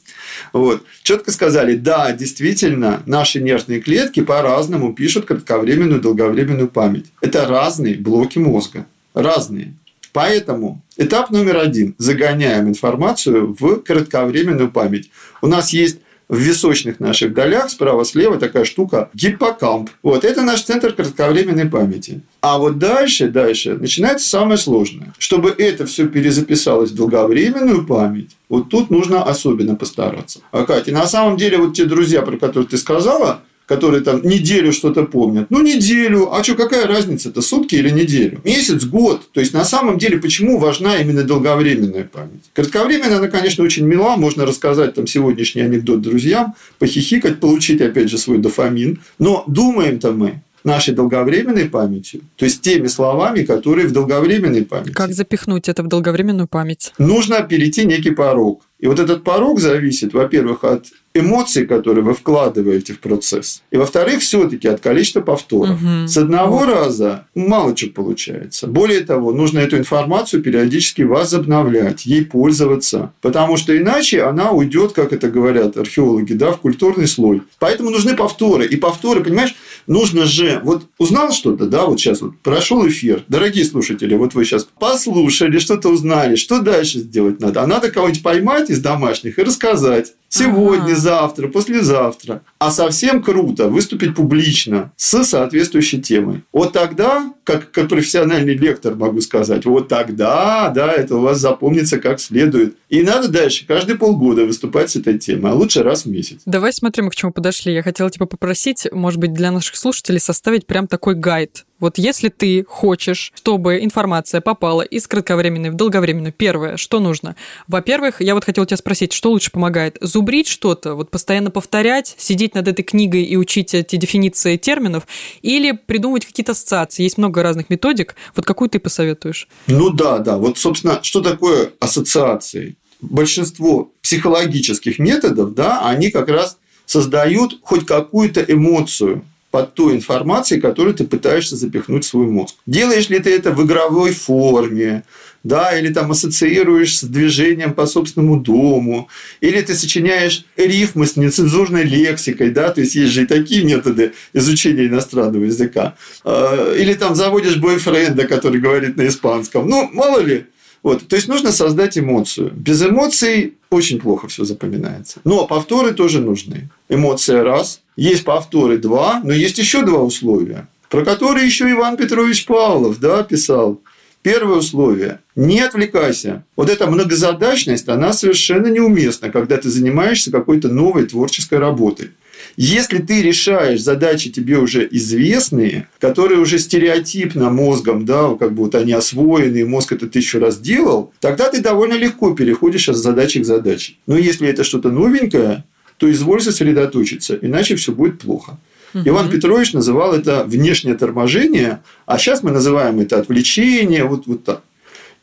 вот, 0.53 0.83
четко 1.03 1.31
сказали, 1.31 1.75
да, 1.75 2.11
действительно, 2.11 3.03
наши 3.05 3.41
нервные 3.41 3.81
клетки 3.81 4.21
по-разному 4.21 4.93
пишут 4.93 5.25
кратковременную 5.25 5.99
и 5.99 6.03
долговременную 6.03 6.67
память. 6.67 7.07
Это 7.21 7.47
разные 7.47 7.95
блоки 7.95 8.39
мозга, 8.39 8.85
разные. 9.13 9.73
Поэтому 10.19 10.81
этап 10.97 11.29
номер 11.29 11.59
один. 11.59 11.95
Загоняем 11.97 12.67
информацию 12.67 13.55
в 13.57 13.77
кратковременную 13.77 14.69
память. 14.69 15.09
У 15.41 15.47
нас 15.47 15.71
есть 15.71 15.99
в 16.27 16.37
височных 16.37 16.99
наших 16.99 17.33
долях 17.33 17.69
справа-слева 17.69 18.37
такая 18.37 18.65
штука 18.65 19.09
гиппокамп. 19.13 19.89
Вот 20.03 20.25
это 20.25 20.41
наш 20.41 20.63
центр 20.63 20.91
кратковременной 20.91 21.67
памяти. 21.67 22.19
А 22.41 22.57
вот 22.57 22.79
дальше, 22.79 23.29
дальше 23.29 23.77
начинается 23.77 24.29
самое 24.29 24.57
сложное. 24.57 25.13
Чтобы 25.17 25.55
это 25.57 25.85
все 25.85 26.05
перезаписалось 26.05 26.91
в 26.91 26.95
долговременную 26.95 27.87
память, 27.87 28.35
вот 28.49 28.67
тут 28.69 28.89
нужно 28.89 29.23
особенно 29.23 29.77
постараться. 29.77 30.41
А, 30.51 30.65
Катя, 30.65 30.91
на 30.91 31.07
самом 31.07 31.37
деле 31.37 31.59
вот 31.59 31.75
те 31.75 31.85
друзья, 31.85 32.23
про 32.23 32.37
которые 32.37 32.67
ты 32.67 32.77
сказала, 32.77 33.39
которые 33.69 34.01
там 34.01 34.23
неделю 34.23 34.73
что-то 34.73 35.03
помнят. 35.03 35.45
Ну, 35.51 35.61
неделю. 35.61 36.33
А 36.33 36.43
что, 36.43 36.55
какая 36.55 36.87
разница? 36.87 37.29
Это 37.29 37.41
сутки 37.41 37.75
или 37.75 37.91
неделю? 37.91 38.41
Месяц, 38.43 38.83
год. 38.83 39.31
То 39.31 39.41
есть, 39.41 39.53
на 39.53 39.63
самом 39.63 39.99
деле, 39.99 40.17
почему 40.17 40.57
важна 40.57 40.97
именно 40.97 41.21
долговременная 41.21 42.05
память? 42.05 42.45
Кратковременная, 42.53 43.17
она, 43.17 43.27
конечно, 43.27 43.63
очень 43.63 43.85
мила. 43.85 44.15
Можно 44.15 44.47
рассказать 44.47 44.95
там 44.95 45.05
сегодняшний 45.05 45.61
анекдот 45.61 46.01
друзьям, 46.01 46.55
похихикать, 46.79 47.39
получить, 47.39 47.79
опять 47.79 48.09
же, 48.09 48.17
свой 48.17 48.39
дофамин. 48.39 49.01
Но 49.19 49.43
думаем-то 49.45 50.13
мы 50.13 50.41
нашей 50.63 50.93
долговременной 50.93 51.65
памятью, 51.65 52.21
то 52.35 52.45
есть 52.45 52.61
теми 52.61 52.87
словами, 52.87 53.43
которые 53.43 53.87
в 53.87 53.91
долговременной 53.91 54.65
памяти. 54.65 54.91
Как 54.91 55.13
запихнуть 55.13 55.69
это 55.69 55.83
в 55.83 55.87
долговременную 55.87 56.47
память? 56.47 56.93
Нужно 56.97 57.41
перейти 57.41 57.85
некий 57.85 58.11
порог. 58.11 58.63
И 58.79 58.87
вот 58.87 58.99
этот 58.99 59.23
порог 59.23 59.59
зависит, 59.59 60.13
во-первых, 60.13 60.63
от 60.63 60.85
эмоций, 61.13 61.65
которые 61.65 62.03
вы 62.03 62.13
вкладываете 62.13 62.93
в 62.93 62.99
процесс. 62.99 63.61
И, 63.71 63.77
во-вторых, 63.77 64.21
все-таки 64.21 64.67
от 64.67 64.79
количества 64.79 65.21
повторов. 65.21 65.81
Угу. 65.81 66.07
С 66.07 66.17
одного 66.17 66.59
вот. 66.59 66.69
раза 66.69 67.25
мало 67.35 67.75
чего 67.75 67.91
получается. 67.91 68.67
Более 68.67 69.01
того, 69.01 69.33
нужно 69.33 69.59
эту 69.59 69.77
информацию 69.77 70.41
периодически 70.41 71.01
возобновлять, 71.01 72.05
ей 72.05 72.23
пользоваться. 72.23 73.11
Потому 73.21 73.57
что 73.57 73.77
иначе 73.77 74.23
она 74.23 74.51
уйдет, 74.51 74.93
как 74.93 75.11
это 75.11 75.29
говорят 75.29 75.75
археологи, 75.77 76.33
да, 76.33 76.51
в 76.51 76.59
культурный 76.59 77.07
слой. 77.07 77.41
Поэтому 77.57 77.89
нужны 77.89 78.15
повторы. 78.15 78.65
И 78.65 78.77
повторы, 78.77 79.23
понимаешь, 79.23 79.55
нужно 79.87 80.25
же... 80.25 80.61
Вот 80.63 80.87
узнал 80.97 81.31
что-то, 81.31 81.65
да, 81.65 81.85
вот 81.85 81.99
сейчас 81.99 82.21
вот 82.21 82.37
прошел 82.39 82.87
эфир. 82.87 83.23
Дорогие 83.27 83.65
слушатели, 83.65 84.15
вот 84.15 84.33
вы 84.33 84.45
сейчас 84.45 84.67
послушали, 84.79 85.59
что-то 85.59 85.89
узнали. 85.89 86.35
Что 86.35 86.61
дальше 86.61 86.99
сделать 86.99 87.39
надо? 87.39 87.61
А 87.61 87.67
надо 87.67 87.91
кого-нибудь 87.91 88.23
поймать 88.23 88.69
из 88.69 88.79
домашних 88.79 89.39
и 89.39 89.43
рассказать. 89.43 90.13
Сегодня, 90.29 90.91
ага. 90.91 90.95
завтра, 90.95 91.47
послезавтра. 91.47 92.41
А 92.59 92.71
совсем 92.71 93.21
круто 93.23 93.67
выступить 93.67 94.15
публично 94.15 94.91
с 94.95 95.23
соответствующей 95.23 96.01
темой. 96.01 96.43
Вот 96.53 96.73
тогда, 96.73 97.33
как, 97.43 97.71
как 97.71 97.89
профессиональный 97.89 98.55
лектор 98.55 98.95
могу 98.95 99.21
сказать, 99.21 99.65
вот 99.65 99.87
тогда, 99.87 100.69
да, 100.69 100.93
это 100.93 101.15
у 101.15 101.21
вас 101.21 101.39
запомнится 101.39 101.99
как 101.99 102.19
следует. 102.19 102.75
И 102.89 103.01
надо 103.01 103.27
дальше 103.27 103.65
каждые 103.65 103.97
полгода 103.97 104.45
выступать 104.45 104.91
с 104.91 104.95
этой 104.95 105.17
темой, 105.17 105.51
а 105.51 105.55
лучше 105.55 105.83
раз 105.83 106.05
в 106.05 106.09
месяц. 106.09 106.41
Давай 106.45 106.71
смотрим, 106.71 107.09
к 107.09 107.15
чему 107.15 107.31
подошли. 107.31 107.73
Я 107.73 107.81
хотела 107.81 108.09
тебя 108.11 108.27
попросить, 108.27 108.87
может 108.91 109.19
быть, 109.19 109.33
для 109.33 109.51
наших 109.51 109.75
слушателей 109.75 110.19
составить 110.19 110.67
прям 110.67 110.87
такой 110.87 111.15
гайд 111.15 111.65
вот 111.79 111.97
если 111.97 112.29
ты 112.29 112.65
хочешь, 112.67 113.31
чтобы 113.35 113.83
информация 113.83 114.41
попала 114.41 114.81
из 114.81 115.07
кратковременной 115.07 115.69
в 115.69 115.75
долговременную, 115.75 116.33
первое, 116.33 116.77
что 116.77 116.99
нужно? 116.99 117.35
Во-первых, 117.67 118.21
я 118.21 118.35
вот 118.35 118.43
хотела 118.43 118.67
тебя 118.67 118.77
спросить, 118.77 119.13
что 119.13 119.31
лучше 119.31 119.51
помогает? 119.51 119.97
Зубрить 120.01 120.47
что-то, 120.47 120.95
вот 120.95 121.09
постоянно 121.09 121.51
повторять, 121.51 122.15
сидеть 122.17 122.55
над 122.55 122.67
этой 122.67 122.83
книгой 122.83 123.23
и 123.23 123.37
учить 123.37 123.73
эти 123.73 123.95
дефиниции 123.95 124.57
терминов, 124.57 125.07
или 125.41 125.71
придумывать 125.71 126.25
какие-то 126.25 126.51
ассоциации? 126.51 127.03
Есть 127.03 127.17
много 127.17 127.43
разных 127.43 127.69
методик. 127.69 128.15
Вот 128.35 128.45
какую 128.45 128.69
ты 128.69 128.79
посоветуешь? 128.79 129.47
Ну 129.67 129.89
да, 129.89 130.19
да. 130.19 130.37
Вот, 130.37 130.57
собственно, 130.57 130.99
что 131.03 131.21
такое 131.21 131.71
ассоциации? 131.79 132.75
Большинство 133.01 133.91
психологических 134.01 134.99
методов, 134.99 135.53
да, 135.53 135.87
они 135.87 136.11
как 136.11 136.27
раз 136.27 136.57
создают 136.85 137.59
хоть 137.61 137.85
какую-то 137.85 138.41
эмоцию 138.41 139.23
под 139.51 139.73
той 139.73 139.95
информацией, 139.95 140.61
которую 140.61 140.93
ты 140.93 141.05
пытаешься 141.05 141.55
запихнуть 141.55 142.05
в 142.05 142.07
свой 142.07 142.27
мозг. 142.27 142.55
Делаешь 142.65 143.09
ли 143.09 143.19
ты 143.19 143.35
это 143.35 143.51
в 143.51 143.65
игровой 143.65 144.11
форме, 144.11 145.03
да, 145.43 145.77
или 145.77 145.91
там 145.91 146.11
ассоциируешь 146.11 146.99
с 146.99 147.03
движением 147.03 147.73
по 147.73 147.85
собственному 147.85 148.39
дому, 148.39 149.07
или 149.41 149.61
ты 149.61 149.73
сочиняешь 149.73 150.45
рифмы 150.57 151.07
с 151.07 151.15
нецензурной 151.15 151.83
лексикой, 151.83 152.51
да, 152.51 152.69
то 152.69 152.81
есть 152.81 152.95
есть 152.95 153.13
же 153.13 153.23
и 153.23 153.25
такие 153.25 153.63
методы 153.63 154.13
изучения 154.33 154.87
иностранного 154.87 155.45
языка, 155.45 155.95
а, 156.23 156.75
или 156.75 156.93
там 156.93 157.15
заводишь 157.15 157.57
бойфренда, 157.57 158.27
который 158.27 158.59
говорит 158.59 158.97
на 158.97 159.07
испанском, 159.07 159.67
ну, 159.67 159.89
мало 159.93 160.19
ли, 160.19 160.45
вот. 160.81 161.07
То 161.07 161.15
есть 161.15 161.27
нужно 161.27 161.51
создать 161.51 161.97
эмоцию. 161.97 162.51
Без 162.55 162.81
эмоций 162.81 163.55
очень 163.69 163.99
плохо 163.99 164.27
все 164.27 164.45
запоминается. 164.45 165.19
Но 165.23 165.45
повторы 165.45 165.93
тоже 165.93 166.21
нужны. 166.21 166.69
Эмоция 166.87 167.43
раз. 167.43 167.81
Есть 167.99 168.23
повторы 168.23 168.77
два, 168.77 169.19
но 169.25 169.33
есть 169.33 169.57
еще 169.57 169.81
два 169.81 169.99
условия, 169.99 170.69
про 170.89 171.03
которые 171.03 171.45
еще 171.45 171.69
Иван 171.69 171.97
Петрович 171.97 172.45
Павлов 172.45 172.97
да, 173.01 173.23
писал. 173.23 173.81
Первое 174.21 174.59
условие– 174.59 175.19
не 175.35 175.59
отвлекайся. 175.59 176.45
Вот 176.55 176.69
эта 176.69 176.89
многозадачность, 176.89 177.89
она 177.89 178.13
совершенно 178.13 178.67
неуместна, 178.67 179.29
когда 179.29 179.57
ты 179.57 179.69
занимаешься 179.69 180.31
какой-то 180.31 180.69
новой 180.69 181.07
творческой 181.07 181.59
работой. 181.59 182.11
Если 182.55 182.99
ты 182.99 183.21
решаешь 183.21 183.81
задачи 183.81 184.29
тебе 184.29 184.59
уже 184.59 184.87
известные, 184.91 185.89
которые 185.99 186.39
уже 186.39 186.57
стереотипно 186.57 187.49
мозгом, 187.49 188.05
да, 188.05 188.33
как 188.35 188.53
бы 188.53 188.63
вот 188.63 188.75
они 188.75 188.93
освоены, 188.93 189.65
мозг 189.65 189.91
это 189.91 190.07
тысячу 190.07 190.39
раз 190.39 190.57
делал, 190.57 191.11
тогда 191.19 191.49
ты 191.49 191.59
довольно 191.59 191.95
легко 191.95 192.33
переходишь 192.33 192.87
от 192.87 192.95
задачи 192.95 193.41
к 193.41 193.45
задаче. 193.45 193.95
Но 194.07 194.17
если 194.17 194.47
это 194.47 194.63
что-то 194.63 194.89
новенькое, 194.89 195.65
то 195.99 196.09
изволь 196.09 196.41
сосредоточиться, 196.41 197.37
иначе 197.39 197.75
все 197.75 197.91
будет 197.91 198.19
плохо. 198.19 198.57
Угу. 198.93 199.03
Иван 199.05 199.29
Петрович 199.29 199.73
называл 199.73 200.13
это 200.13 200.45
внешнее 200.45 200.95
торможение, 200.95 201.81
а 202.05 202.17
сейчас 202.17 202.41
мы 202.41 202.51
называем 202.51 202.99
это 202.99 203.19
отвлечение, 203.19 204.05
вот, 204.05 204.25
вот 204.25 204.43
так. 204.43 204.63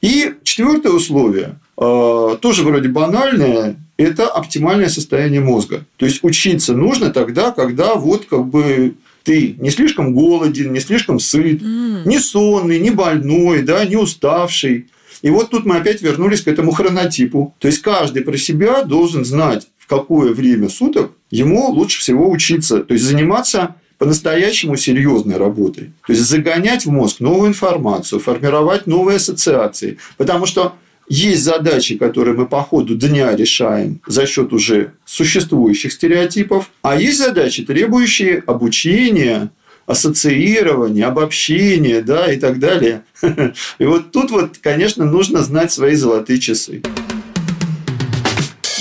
И 0.03 0.35
четвертое 0.45 0.93
условие, 0.93 1.59
э, 1.79 2.37
тоже 2.41 2.63
вроде 2.63 2.89
банальное, 2.89 3.77
это 3.97 4.29
оптимальное 4.29 4.91
состояние 4.91 5.41
мозга. 5.41 5.87
То 5.97 6.05
есть 6.05 6.23
учиться 6.23 6.75
нужно 6.75 7.11
тогда, 7.11 7.51
когда 7.51 7.95
вот 7.95 8.27
как 8.27 8.47
бы 8.47 8.95
ты 9.25 9.57
не 9.59 9.71
слишком 9.71 10.15
голоден, 10.15 10.75
не 10.75 10.81
слишком 10.81 11.19
сыт, 11.19 11.63
mm. 11.63 12.03
не 12.07 12.19
сонный, 12.19 12.79
не 12.79 12.91
больной, 12.91 13.63
да, 13.63 13.85
не 13.87 13.97
уставший. 13.97 14.89
И 15.23 15.31
вот 15.31 15.51
тут 15.51 15.65
мы 15.65 15.79
опять 15.79 16.03
вернулись 16.03 16.43
к 16.43 16.49
этому 16.49 16.73
хронотипу. 16.73 17.55
То 17.59 17.69
есть 17.69 17.81
каждый 17.81 18.23
про 18.23 18.37
себя 18.37 18.85
должен 18.85 19.25
знать, 19.25 19.67
какое 19.89 20.33
время 20.33 20.69
суток 20.69 21.13
ему 21.31 21.69
лучше 21.71 22.01
всего 22.01 22.31
учиться. 22.31 22.79
То 22.81 22.95
есть 22.95 23.05
заниматься 23.05 23.77
по-настоящему 23.99 24.77
серьезной 24.77 25.37
работой. 25.37 25.93
То 26.07 26.13
есть 26.13 26.23
загонять 26.23 26.85
в 26.85 26.91
мозг 26.91 27.21
новую 27.21 27.49
информацию, 27.49 28.21
формировать 28.21 28.87
новые 28.87 29.17
ассоциации. 29.17 29.99
Потому 30.17 30.47
что 30.47 30.75
есть 31.09 31.45
задачи, 31.45 31.97
которые 31.97 32.37
мы 32.37 32.47
по 32.47 32.63
ходу 32.63 32.97
дня 32.97 33.35
решаем 33.35 34.01
за 34.07 34.27
счет 34.27 34.53
уже 34.53 34.93
существующих 35.05 35.93
стереотипов, 35.93 36.71
а 36.83 36.97
есть 36.97 37.19
задачи, 37.19 37.65
требующие 37.65 38.43
обучения, 38.47 39.51
ассоциирования, 39.87 41.07
обобщения 41.07 42.01
да, 42.01 42.33
и 42.33 42.39
так 42.39 42.59
далее. 42.59 43.03
И 43.79 43.85
вот 43.85 44.11
тут 44.11 44.33
вот, 44.33 44.59
конечно, 44.59 45.05
нужно 45.05 45.43
знать 45.43 45.73
свои 45.73 45.95
золотые 45.95 46.41
часы. 46.41 46.83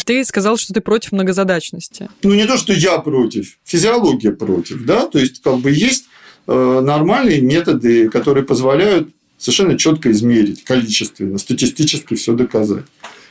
Ты 0.05 0.23
сказал, 0.23 0.57
что 0.57 0.73
ты 0.73 0.81
против 0.81 1.11
многозадачности. 1.11 2.09
Ну, 2.23 2.33
не 2.33 2.45
то, 2.45 2.57
что 2.57 2.73
я 2.73 2.99
против, 2.99 3.57
физиология 3.65 4.31
против, 4.31 4.85
да, 4.85 5.07
то 5.07 5.19
есть, 5.19 5.41
как 5.41 5.57
бы 5.57 5.71
есть 5.71 6.05
э, 6.47 6.79
нормальные 6.83 7.41
методы, 7.41 8.09
которые 8.09 8.45
позволяют 8.45 9.09
совершенно 9.37 9.77
четко 9.77 10.11
измерить 10.11 10.63
количественно, 10.63 11.37
статистически 11.37 12.13
все 12.13 12.33
доказать. 12.33 12.85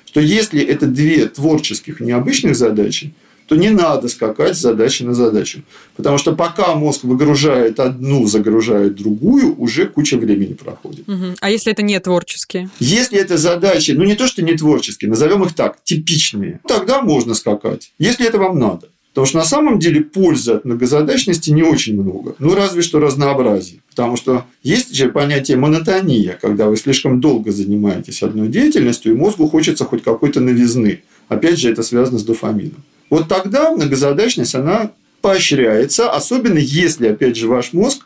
Что 0.04 0.21
если 0.21 0.62
это 0.62 0.87
две 0.87 1.26
творческих 1.26 2.00
необычных 2.00 2.57
задачи, 2.57 3.14
то 3.47 3.57
не 3.57 3.71
надо 3.71 4.09
скакать 4.09 4.57
с 4.57 4.61
задачи 4.61 5.03
на 5.03 5.15
задачу. 5.15 5.63
Потому 5.97 6.19
что 6.19 6.35
пока 6.35 6.75
мозг 6.75 7.05
выгружает 7.05 7.81
одну, 7.81 8.27
загружает 8.27 8.95
другую, 8.95 9.55
уже 9.57 9.87
куча 9.87 10.17
времени 10.17 10.55
проходит. 10.55 11.09
Угу. 11.09 11.37
А 11.41 11.51
если 11.51 11.73
это 11.73 11.83
не 11.83 11.99
творческие? 12.01 12.71
Если 12.81 13.19
это 13.19 13.37
задачи, 13.37 13.93
ну 13.93 14.05
не 14.05 14.15
то, 14.15 14.27
что 14.27 14.43
не 14.43 14.55
творческие, 14.55 15.11
назовем 15.11 15.43
их 15.45 15.55
так, 15.55 15.83
типичные, 15.85 16.61
тогда 16.67 17.03
можно 17.03 17.35
скакать, 17.35 17.93
если 17.99 18.27
это 18.27 18.39
вам 18.39 18.59
надо. 18.59 18.89
Потому 19.15 19.29
что 19.29 19.39
на 19.39 19.45
самом 19.45 19.79
деле 19.79 20.01
пользы 20.01 20.55
от 20.55 20.65
многозадачности 20.65 21.51
не 21.51 21.63
очень 21.63 21.95
много. 21.95 22.35
Ну, 22.41 22.53
разве 22.57 22.83
что 22.83 22.99
разнообразие. 22.99 23.79
Потому 23.89 24.17
что 24.17 24.45
есть 24.65 24.93
же 24.93 25.09
понятие 25.09 25.57
монотония, 25.57 26.37
когда 26.43 26.69
вы 26.69 26.77
слишком 26.77 27.21
долго 27.21 27.53
занимаетесь 27.53 28.25
одной 28.25 28.49
деятельностью, 28.49 29.13
и 29.13 29.17
мозгу 29.17 29.47
хочется 29.47 29.85
хоть 29.85 30.03
какой-то 30.03 30.41
новизны. 30.41 31.03
Опять 31.29 31.61
же, 31.61 31.71
это 31.71 31.85
связано 31.85 32.19
с 32.19 32.25
дофамином. 32.25 32.83
Вот 33.14 33.28
тогда 33.28 33.71
многозадачность, 33.71 34.56
она 34.56 34.90
поощряется, 35.21 36.11
особенно 36.11 36.59
если, 36.59 37.06
опять 37.06 37.37
же, 37.37 37.47
ваш 37.47 37.73
мозг 37.73 38.04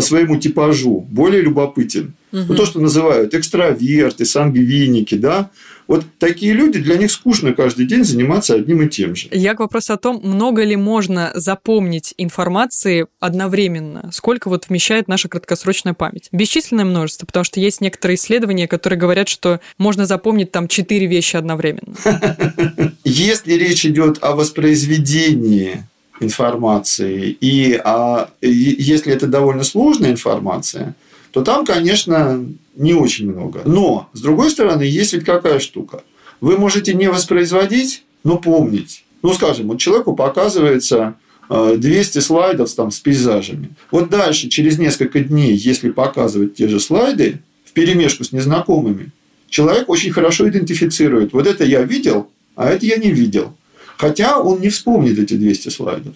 по 0.00 0.06
своему 0.06 0.36
типажу 0.38 1.06
более 1.10 1.42
любопытен. 1.42 2.14
Угу. 2.32 2.42
Ну, 2.48 2.54
то, 2.54 2.64
что 2.64 2.80
называют 2.80 3.34
экстраверты, 3.34 4.24
сангвиники, 4.24 5.14
да, 5.14 5.50
вот 5.86 6.06
такие 6.18 6.54
люди, 6.54 6.78
для 6.78 6.96
них 6.96 7.10
скучно 7.10 7.52
каждый 7.52 7.84
день 7.84 8.02
заниматься 8.02 8.54
одним 8.54 8.80
и 8.80 8.88
тем 8.88 9.14
же. 9.14 9.28
Я 9.30 9.52
к 9.52 9.60
вопросу 9.60 9.92
о 9.92 9.98
том, 9.98 10.18
много 10.22 10.64
ли 10.64 10.74
можно 10.74 11.32
запомнить 11.34 12.14
информации 12.16 13.08
одновременно, 13.18 14.08
сколько 14.10 14.48
вот 14.48 14.70
вмещает 14.70 15.06
наша 15.06 15.28
краткосрочная 15.28 15.92
память. 15.92 16.30
Бесчисленное 16.32 16.86
множество, 16.86 17.26
потому 17.26 17.44
что 17.44 17.60
есть 17.60 17.82
некоторые 17.82 18.14
исследования, 18.14 18.66
которые 18.68 18.98
говорят, 18.98 19.28
что 19.28 19.60
можно 19.76 20.06
запомнить 20.06 20.50
там 20.50 20.66
четыре 20.66 21.08
вещи 21.08 21.36
одновременно. 21.36 21.94
Если 23.04 23.52
речь 23.52 23.84
идет 23.84 24.16
о 24.22 24.34
воспроизведении 24.34 25.82
информации, 26.22 27.36
и 27.40 27.80
а, 27.82 28.30
если 28.40 29.12
это 29.12 29.26
довольно 29.26 29.64
сложная 29.64 30.10
информация, 30.10 30.94
то 31.32 31.42
там, 31.42 31.64
конечно, 31.64 32.44
не 32.74 32.94
очень 32.94 33.30
много. 33.30 33.62
Но, 33.64 34.08
с 34.12 34.20
другой 34.20 34.50
стороны, 34.50 34.82
есть 34.82 35.12
ведь 35.12 35.24
какая 35.24 35.60
штука. 35.60 36.02
Вы 36.40 36.58
можете 36.58 36.94
не 36.94 37.08
воспроизводить, 37.08 38.04
но 38.24 38.38
помнить. 38.38 39.04
Ну, 39.22 39.32
скажем, 39.34 39.68
вот 39.68 39.78
человеку 39.78 40.14
показывается 40.14 41.14
200 41.48 42.18
э, 42.18 42.20
слайдов 42.20 42.72
там, 42.72 42.90
с 42.90 43.00
пейзажами. 43.00 43.70
Вот 43.90 44.08
дальше, 44.08 44.48
через 44.48 44.78
несколько 44.78 45.20
дней, 45.20 45.54
если 45.54 45.90
показывать 45.90 46.54
те 46.54 46.68
же 46.68 46.80
слайды 46.80 47.40
в 47.64 47.72
перемешку 47.72 48.24
с 48.24 48.32
незнакомыми, 48.32 49.10
человек 49.48 49.88
очень 49.88 50.12
хорошо 50.12 50.48
идентифицирует. 50.48 51.32
Вот 51.32 51.46
это 51.46 51.64
я 51.64 51.82
видел, 51.82 52.30
а 52.56 52.70
это 52.70 52.86
я 52.86 52.96
не 52.96 53.10
видел. 53.10 53.54
Хотя 54.00 54.40
он 54.40 54.60
не 54.60 54.70
вспомнит 54.70 55.18
эти 55.18 55.34
200 55.34 55.68
слайдов. 55.68 56.14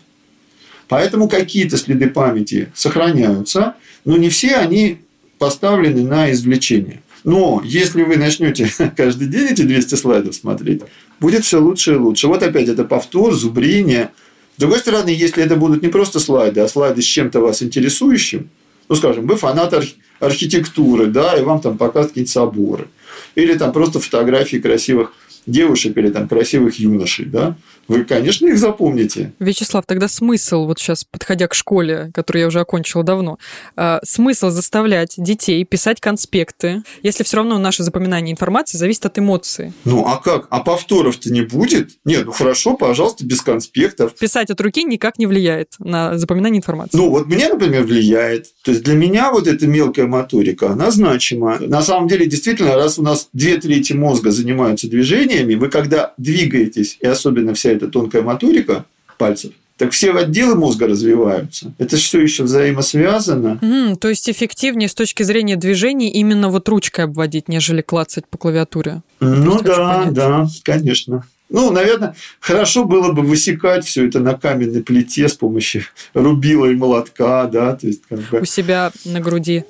Поэтому 0.88 1.28
какие-то 1.28 1.76
следы 1.76 2.08
памяти 2.08 2.72
сохраняются, 2.74 3.74
но 4.06 4.16
не 4.16 4.30
все 4.30 4.56
они 4.56 5.00
поставлены 5.38 6.02
на 6.02 6.32
извлечение. 6.32 7.02
Но 7.24 7.60
если 7.62 8.02
вы 8.02 8.16
начнете 8.16 8.72
каждый 8.96 9.28
день 9.28 9.48
эти 9.50 9.62
200 9.62 9.96
слайдов 9.96 10.34
смотреть, 10.34 10.80
будет 11.20 11.44
все 11.44 11.60
лучше 11.60 11.92
и 11.92 11.96
лучше. 11.96 12.26
Вот 12.26 12.42
опять 12.42 12.68
это 12.68 12.84
повтор, 12.84 13.34
зубрение. 13.34 14.12
С 14.56 14.60
другой 14.60 14.78
стороны, 14.78 15.10
если 15.10 15.44
это 15.44 15.56
будут 15.56 15.82
не 15.82 15.88
просто 15.88 16.20
слайды, 16.20 16.60
а 16.60 16.68
слайды 16.68 17.02
с 17.02 17.04
чем-то 17.04 17.40
вас 17.40 17.62
интересующим, 17.62 18.48
ну, 18.88 18.96
скажем, 18.96 19.26
вы 19.26 19.36
фанат 19.36 19.74
архитектуры, 20.20 21.08
да, 21.08 21.36
и 21.36 21.42
вам 21.42 21.60
там 21.60 21.76
показывают 21.76 22.12
какие-нибудь 22.12 22.32
соборы. 22.32 22.88
Или 23.34 23.58
там 23.58 23.72
просто 23.72 24.00
фотографии 24.00 24.56
красивых 24.56 25.12
девушек 25.46 25.96
или 25.96 26.10
там 26.10 26.28
красивых 26.28 26.78
юношей, 26.78 27.26
да, 27.26 27.56
вы, 27.88 28.04
конечно, 28.04 28.46
их 28.46 28.58
запомните. 28.58 29.32
Вячеслав, 29.38 29.84
тогда 29.86 30.08
смысл, 30.08 30.66
вот 30.66 30.78
сейчас, 30.78 31.04
подходя 31.04 31.48
к 31.48 31.54
школе, 31.54 32.10
которую 32.14 32.42
я 32.42 32.48
уже 32.48 32.60
окончила 32.60 33.04
давно, 33.04 33.38
э, 33.76 33.98
смысл 34.04 34.50
заставлять 34.50 35.14
детей 35.16 35.64
писать 35.64 36.00
конспекты, 36.00 36.82
если 37.02 37.24
все 37.24 37.38
равно 37.38 37.58
наше 37.58 37.82
запоминание 37.82 38.32
информации 38.32 38.78
зависит 38.78 39.06
от 39.06 39.18
эмоций? 39.18 39.72
Ну, 39.84 40.06
а 40.06 40.16
как? 40.16 40.46
А 40.50 40.60
повторов-то 40.60 41.30
не 41.32 41.42
будет? 41.42 41.90
Нет, 42.04 42.26
ну 42.26 42.32
хорошо, 42.32 42.76
пожалуйста, 42.76 43.26
без 43.26 43.42
конспектов. 43.42 44.14
Писать 44.14 44.50
от 44.50 44.60
руки 44.60 44.82
никак 44.84 45.18
не 45.18 45.26
влияет 45.26 45.74
на 45.78 46.16
запоминание 46.16 46.58
информации. 46.58 46.96
Ну, 46.96 47.10
вот 47.10 47.26
мне, 47.26 47.48
например, 47.48 47.84
влияет. 47.84 48.46
То 48.62 48.70
есть, 48.70 48.82
для 48.84 48.94
меня 48.94 49.30
вот 49.30 49.46
эта 49.46 49.66
мелкая 49.66 50.06
моторика, 50.06 50.70
она 50.70 50.90
значима. 50.90 51.58
На 51.60 51.82
самом 51.82 52.08
деле, 52.08 52.26
действительно, 52.26 52.74
раз 52.74 52.98
у 52.98 53.02
нас 53.02 53.28
две 53.32 53.58
трети 53.58 53.92
мозга 53.92 54.30
занимаются 54.30 54.88
движениями, 55.34 55.54
вы 55.54 55.68
когда 55.68 56.14
двигаетесь, 56.16 56.98
и 57.00 57.06
особенно 57.06 57.54
вся 57.54 57.70
эта 57.70 57.88
тонкая 57.88 58.22
моторика 58.22 58.84
пальцев, 59.18 59.52
так 59.76 59.90
все 59.90 60.12
отделы 60.12 60.54
мозга 60.54 60.86
развиваются. 60.86 61.72
Это 61.78 61.96
все 61.96 62.20
еще 62.20 62.44
взаимосвязано. 62.44 63.58
Mm, 63.60 63.96
то 63.96 64.08
есть 64.08 64.30
эффективнее 64.30 64.88
с 64.88 64.94
точки 64.94 65.24
зрения 65.24 65.56
движений 65.56 66.10
именно 66.10 66.48
вот 66.48 66.68
ручкой 66.68 67.06
обводить, 67.06 67.48
нежели 67.48 67.82
клацать 67.82 68.28
по 68.28 68.38
клавиатуре. 68.38 69.02
Ну 69.18 69.60
да, 69.60 70.06
да, 70.10 70.46
конечно. 70.62 71.24
Ну, 71.50 71.70
наверное, 71.70 72.16
хорошо 72.40 72.84
было 72.84 73.12
бы 73.12 73.22
высекать 73.22 73.84
все 73.84 74.06
это 74.06 74.18
на 74.18 74.34
каменной 74.34 74.82
плите 74.82 75.28
с 75.28 75.34
помощью 75.34 75.82
рубила 76.14 76.66
и 76.66 76.74
молотка, 76.74 77.46
да, 77.46 77.76
то 77.76 77.86
есть 77.86 78.02
как 78.08 78.18
бы... 78.20 78.40
У 78.40 78.44
себя 78.44 78.92
на 79.04 79.20
груди. 79.20 79.64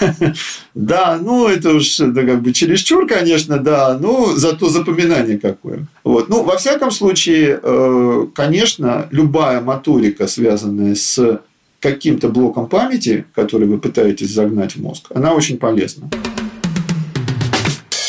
Да, 0.74 1.18
ну, 1.20 1.48
это 1.48 1.72
уж 1.74 1.98
это 1.98 2.24
как 2.24 2.42
бы 2.42 2.52
чересчур, 2.52 3.06
конечно, 3.06 3.58
да, 3.58 3.98
но 3.98 4.36
зато 4.36 4.68
запоминание 4.68 5.36
какое. 5.36 5.86
Вот. 6.04 6.28
Ну, 6.28 6.44
во 6.44 6.56
всяком 6.56 6.92
случае, 6.92 7.58
э, 7.60 8.26
конечно, 8.34 9.08
любая 9.10 9.60
моторика, 9.60 10.28
связанная 10.28 10.94
с 10.94 11.40
каким-то 11.80 12.28
блоком 12.28 12.68
памяти, 12.68 13.24
который 13.34 13.66
вы 13.66 13.78
пытаетесь 13.78 14.30
загнать 14.30 14.76
в 14.76 14.80
мозг, 14.80 15.06
она 15.12 15.34
очень 15.34 15.58
полезна. 15.58 16.08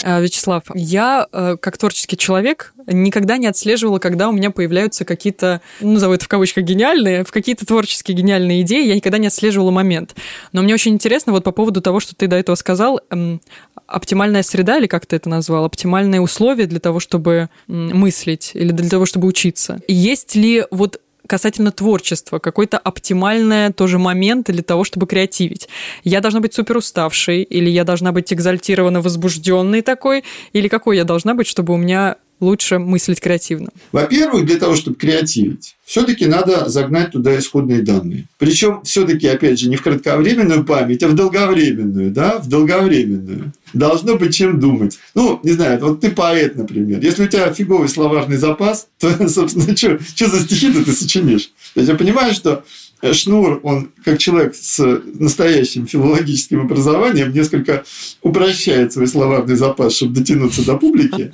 Э, 0.04 0.22
Вячеслав, 0.22 0.64
я, 0.74 1.28
э, 1.32 1.58
как 1.60 1.78
творческий 1.78 2.18
человек, 2.18 2.74
никогда 2.88 3.38
не 3.38 3.48
отслеживала, 3.48 4.00
когда 4.00 4.30
у 4.30 4.32
меня 4.32 4.52
появляются 4.52 5.06
какие-то, 5.06 5.62
ну, 5.80 5.94
назову 5.94 6.14
это 6.14 6.26
в 6.26 6.28
кавычках, 6.28 6.64
гениальные, 6.64 7.24
в 7.24 7.32
какие-то 7.32 7.66
творческие 7.66 8.18
гениальные 8.18 8.62
идеи, 8.62 8.88
я 8.88 8.96
никогда 8.96 9.18
не 9.18 9.28
отслеживала 9.28 9.72
момент. 9.72 10.16
Но 10.52 10.62
мне 10.62 10.74
очень 10.74 10.94
интересно 10.94 11.32
вот 11.32 11.44
по 11.44 11.52
поводу 11.52 11.82
того, 11.82 12.00
что 12.00 12.16
ты 12.16 12.28
до 12.28 12.36
этого 12.36 12.56
сказал, 12.56 13.02
эм, 13.10 13.42
оптимальная 13.88 14.44
среда, 14.44 14.78
или 14.78 14.88
как 14.88 15.06
ты 15.06 15.16
это 15.18 15.30
назвал, 15.30 15.66
оптимальные 15.66 16.22
условия 16.22 16.66
для 16.66 16.80
того, 16.80 17.00
чтобы 17.00 17.50
мыслить 17.68 18.52
или 18.54 18.72
для 18.72 18.90
того, 18.90 19.06
чтобы 19.06 19.28
учиться. 19.28 19.80
Есть 19.88 20.36
ли 20.36 20.66
вот 20.72 21.00
касательно 21.32 21.72
творчества, 21.72 22.39
какой-то 22.39 22.78
оптимальный 22.78 23.72
тоже 23.72 23.98
момент 23.98 24.48
для 24.48 24.63
того, 24.63 24.84
чтобы 24.84 25.08
креативить. 25.08 25.70
Я 26.04 26.20
должна 26.20 26.41
быть 26.41 26.54
супер 26.54 26.76
уставшей, 26.76 27.44
или 27.44 27.70
я 27.70 27.86
должна 27.86 28.12
быть 28.12 28.34
экзальтированно 28.34 29.00
возбужденной 29.00 29.82
такой, 29.82 30.26
или 30.52 30.67
какой 30.67 30.98
я 30.98 31.06
должна 31.06 31.34
быть, 31.34 31.48
чтобы 31.48 31.74
у 31.74 31.78
меня 31.78 32.17
лучше 32.41 32.80
мыслить 32.80 33.21
креативно? 33.21 33.69
Во-первых, 33.91 34.45
для 34.45 34.58
того, 34.58 34.75
чтобы 34.75 34.97
креативить, 34.97 35.77
все-таки 35.86 36.25
надо 36.25 36.67
загнать 36.67 37.12
туда 37.12 37.38
исходные 37.38 37.82
данные. 37.82 38.27
Причем 38.38 38.82
все-таки, 38.84 39.27
опять 39.27 39.60
же, 39.60 39.69
не 39.69 39.77
в 39.77 39.84
кратковременную 39.84 40.65
память, 40.65 41.04
а 41.04 41.08
в 41.08 41.13
долговременную, 41.15 42.12
да, 42.12 42.39
в 42.39 42.49
долговременную. 42.49 43.54
Должно 43.73 44.17
быть 44.17 44.36
чем 44.36 44.60
думать. 44.60 44.99
Ну, 45.15 45.39
не 45.43 45.51
знаю, 45.51 45.80
вот 45.80 46.01
ты 46.01 46.12
поэт, 46.12 46.58
например. 46.58 46.99
Если 47.01 47.23
у 47.23 47.27
тебя 47.27 47.54
фиговый 47.54 47.88
словарный 47.88 48.38
запас, 48.38 48.88
то, 48.99 49.27
собственно, 49.30 49.75
что 49.77 50.27
за 50.27 50.39
стихи 50.41 50.73
ты 50.73 50.91
сочинишь? 50.91 51.51
То 51.73 51.80
есть, 51.80 51.89
я 51.89 51.95
понимаю, 51.95 52.34
что 52.34 52.65
Шнур, 53.13 53.60
он 53.63 53.89
как 54.04 54.19
человек 54.19 54.56
с 54.56 55.01
настоящим 55.15 55.88
филологическим 55.88 56.62
образованием 56.62 57.34
несколько 57.34 57.84
упрощает 58.21 58.93
свой 58.93 59.08
словарный 59.08 59.56
запас, 59.56 59.95
чтобы 59.95 60.15
дотянуться 60.15 60.65
до 60.65 60.77
публики. 60.77 61.32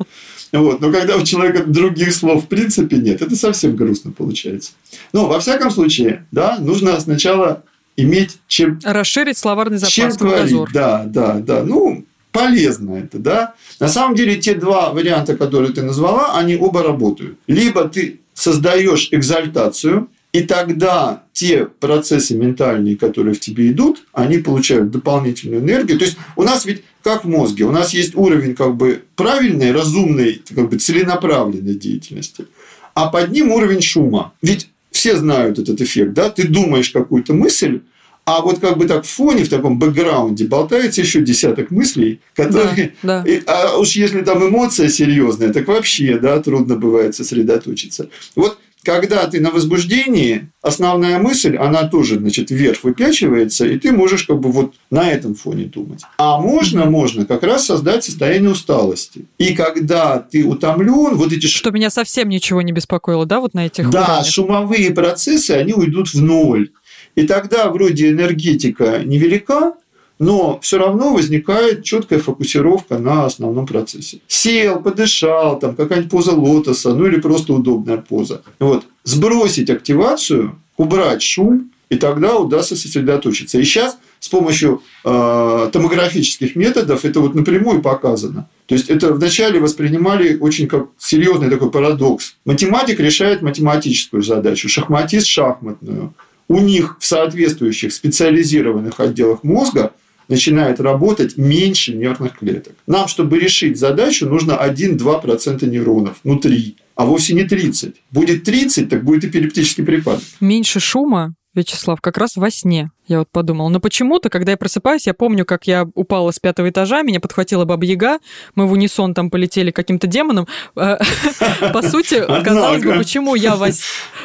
Вот. 0.51 0.81
Но 0.81 0.91
когда 0.91 1.17
у 1.17 1.23
человека 1.23 1.63
других 1.65 2.13
слов 2.13 2.45
в 2.45 2.47
принципе 2.47 2.97
нет, 2.97 3.21
это 3.21 3.35
совсем 3.35 3.75
грустно 3.75 4.11
получается. 4.11 4.71
Но, 5.13 5.27
во 5.27 5.39
всяком 5.39 5.71
случае, 5.71 6.25
да, 6.31 6.57
нужно 6.59 6.99
сначала 6.99 7.63
иметь 7.95 8.37
чем... 8.47 8.79
Расширить 8.83 9.37
словарный 9.37 9.77
запас, 9.77 9.93
чем 9.93 10.11
творить. 10.11 10.55
Да, 10.73 11.03
да, 11.05 11.33
да. 11.39 11.63
Ну, 11.63 12.05
полезно 12.31 12.95
это, 12.95 13.19
да. 13.19 13.55
На 13.79 13.87
самом 13.87 14.15
деле, 14.15 14.37
те 14.37 14.53
два 14.53 14.91
варианта, 14.91 15.35
которые 15.35 15.73
ты 15.73 15.81
назвала, 15.81 16.37
они 16.37 16.55
оба 16.55 16.83
работают. 16.83 17.37
Либо 17.47 17.87
ты 17.89 18.21
создаешь 18.33 19.09
экзальтацию, 19.11 20.07
и 20.33 20.41
тогда 20.41 21.23
те 21.33 21.65
процессы 21.65 22.35
ментальные, 22.35 22.97
которые 22.97 23.33
в 23.33 23.39
тебе 23.39 23.71
идут, 23.71 24.03
они 24.11 24.37
получают 24.37 24.91
дополнительную 24.91 25.61
энергию. 25.61 25.97
То 25.97 26.05
есть 26.05 26.17
у 26.35 26.43
нас 26.43 26.65
ведь 26.65 26.83
как 27.03 27.23
в 27.23 27.27
мозге, 27.27 27.63
у 27.63 27.71
нас 27.71 27.93
есть 27.93 28.15
уровень 28.15 28.53
как 28.53 28.75
бы 28.75 29.03
правильной, 29.15 29.71
разумной, 29.71 30.41
как 30.53 30.69
бы 30.69 30.77
целенаправленной 30.77 31.75
деятельности, 31.75 32.47
а 32.93 33.07
под 33.07 33.31
ним 33.31 33.51
уровень 33.51 33.81
шума. 33.81 34.33
Ведь 34.41 34.69
все 34.91 35.15
знают 35.15 35.59
этот 35.59 35.79
эффект, 35.79 36.13
да? 36.13 36.29
Ты 36.29 36.47
думаешь 36.47 36.89
какую-то 36.89 37.33
мысль, 37.33 37.81
а 38.25 38.41
вот 38.41 38.59
как 38.59 38.77
бы 38.77 38.87
так 38.87 39.05
в 39.05 39.09
фоне, 39.09 39.45
в 39.45 39.49
таком 39.49 39.79
бэкграунде 39.79 40.47
болтается 40.47 40.99
еще 40.99 41.21
десяток 41.21 41.71
мыслей, 41.71 42.19
которые... 42.35 42.93
Да, 43.01 43.23
да. 43.23 43.41
А 43.45 43.77
уж 43.77 43.91
если 43.91 44.21
там 44.21 44.45
эмоция 44.45 44.89
серьезная, 44.89 45.53
так 45.53 45.67
вообще, 45.67 46.17
да, 46.17 46.41
трудно 46.41 46.75
бывает 46.75 47.15
сосредоточиться. 47.15 48.09
Вот 48.35 48.59
когда 48.87 49.27
ты 49.27 49.41
на 49.41 49.51
возбуждении, 49.51 50.49
основная 50.61 51.19
мысль, 51.19 51.57
она 51.57 51.83
тоже, 51.89 52.17
значит, 52.19 52.51
вверх 52.51 52.85
выпячивается, 52.85 53.67
и 53.67 53.77
ты 53.77 53.91
можешь 53.91 54.23
как 54.23 54.39
бы 54.39 54.49
вот 54.49 54.75
на 54.89 55.11
этом 55.11 55.35
фоне 55.35 55.65
думать. 55.65 56.03
А 56.17 56.39
можно, 56.39 56.85
можно 56.85 57.25
как 57.25 57.43
раз 57.43 57.65
создать 57.65 58.05
состояние 58.05 58.49
усталости. 58.51 59.25
И 59.37 59.53
когда 59.53 60.19
ты 60.19 60.45
утомлен, 60.45 61.15
вот 61.15 61.33
эти... 61.33 61.47
Что 61.47 61.71
меня 61.71 61.89
совсем 61.89 62.29
ничего 62.29 62.61
не 62.61 62.71
беспокоило, 62.71 63.25
да, 63.25 63.41
вот 63.41 63.53
на 63.53 63.65
этих 63.65 63.89
Да, 63.89 64.03
уровнях? 64.05 64.25
шумовые 64.33 64.91
процессы, 64.91 65.51
они 65.51 65.73
уйдут 65.73 66.13
в 66.13 66.21
ноль. 66.23 66.69
И 67.15 67.27
тогда 67.27 67.69
вроде 67.69 68.11
энергетика 68.11 69.01
невелика, 69.03 69.73
но 70.19 70.59
все 70.61 70.77
равно 70.77 71.13
возникает 71.13 71.83
четкая 71.83 72.19
фокусировка 72.19 72.97
на 72.97 73.25
основном 73.25 73.65
процессе. 73.67 74.19
Сел, 74.27 74.81
подышал, 74.81 75.59
там 75.59 75.75
какая-нибудь 75.75 76.11
поза 76.11 76.31
лотоса, 76.31 76.93
ну 76.93 77.05
или 77.05 77.19
просто 77.19 77.53
удобная 77.53 77.97
поза. 77.97 78.41
Вот. 78.59 78.85
Сбросить 79.03 79.69
активацию, 79.69 80.59
убрать 80.77 81.21
шум, 81.21 81.71
и 81.89 81.95
тогда 81.95 82.35
удастся 82.35 82.75
сосредоточиться. 82.75 83.59
И 83.59 83.63
сейчас 83.63 83.97
с 84.19 84.29
помощью 84.29 84.81
э, 85.05 85.69
томографических 85.71 86.55
методов 86.55 87.05
это 87.05 87.19
вот 87.21 87.35
напрямую 87.35 87.81
показано. 87.81 88.49
То 88.65 88.75
есть 88.75 88.89
это 88.89 89.13
вначале 89.13 89.59
воспринимали 89.59 90.37
очень 90.37 90.67
как 90.67 90.87
серьезный 90.97 91.49
такой 91.49 91.71
парадокс. 91.71 92.35
Математик 92.45 92.99
решает 92.99 93.41
математическую 93.41 94.23
задачу, 94.23 94.67
шахматист 94.67 95.27
шахматную. 95.27 96.13
У 96.49 96.59
них 96.59 96.97
в 96.99 97.05
соответствующих 97.05 97.93
специализированных 97.93 98.99
отделах 98.99 99.43
мозга 99.43 99.93
начинает 100.27 100.79
работать 100.79 101.37
меньше 101.37 101.93
нервных 101.93 102.37
клеток. 102.39 102.73
Нам, 102.87 103.07
чтобы 103.07 103.39
решить 103.39 103.77
задачу, 103.77 104.27
нужно 104.27 104.53
1-2% 104.53 105.65
нейронов, 105.65 106.17
ну 106.23 106.39
3, 106.39 106.75
а 106.95 107.05
вовсе 107.05 107.33
не 107.33 107.43
30. 107.43 107.95
Будет 108.11 108.43
30, 108.43 108.89
так 108.89 109.03
будет 109.03 109.25
эпилептический 109.25 109.83
припадок. 109.83 110.23
Меньше 110.39 110.79
шума, 110.79 111.35
Вячеслав, 111.57 112.01
как 112.01 112.17
раз 112.17 112.35
во 112.35 112.49
сне. 112.49 112.89
Я 113.07 113.19
вот 113.19 113.29
подумала. 113.31 113.69
Но 113.69 113.79
почему-то, 113.79 114.29
когда 114.29 114.51
я 114.51 114.57
просыпаюсь, 114.57 115.07
я 115.07 115.13
помню, 115.13 115.45
как 115.45 115.65
я 115.65 115.87
упала 115.95 116.31
с 116.31 116.39
пятого 116.39 116.69
этажа, 116.69 117.03
меня 117.03 117.21
подхватила 117.21 117.63
Баба 117.63 117.85
Яга, 117.85 118.19
мы 118.55 118.67
в 118.67 118.73
унисон 118.73 119.13
там 119.13 119.29
полетели 119.29 119.71
каким-то 119.71 120.07
демоном. 120.07 120.47
Э, 120.75 120.97
по 121.73 121.81
сути, 121.81 122.21
казалось 122.43 122.83
бы, 122.83 122.93
почему 122.97 123.35
я 123.35 123.55
во 123.55 123.69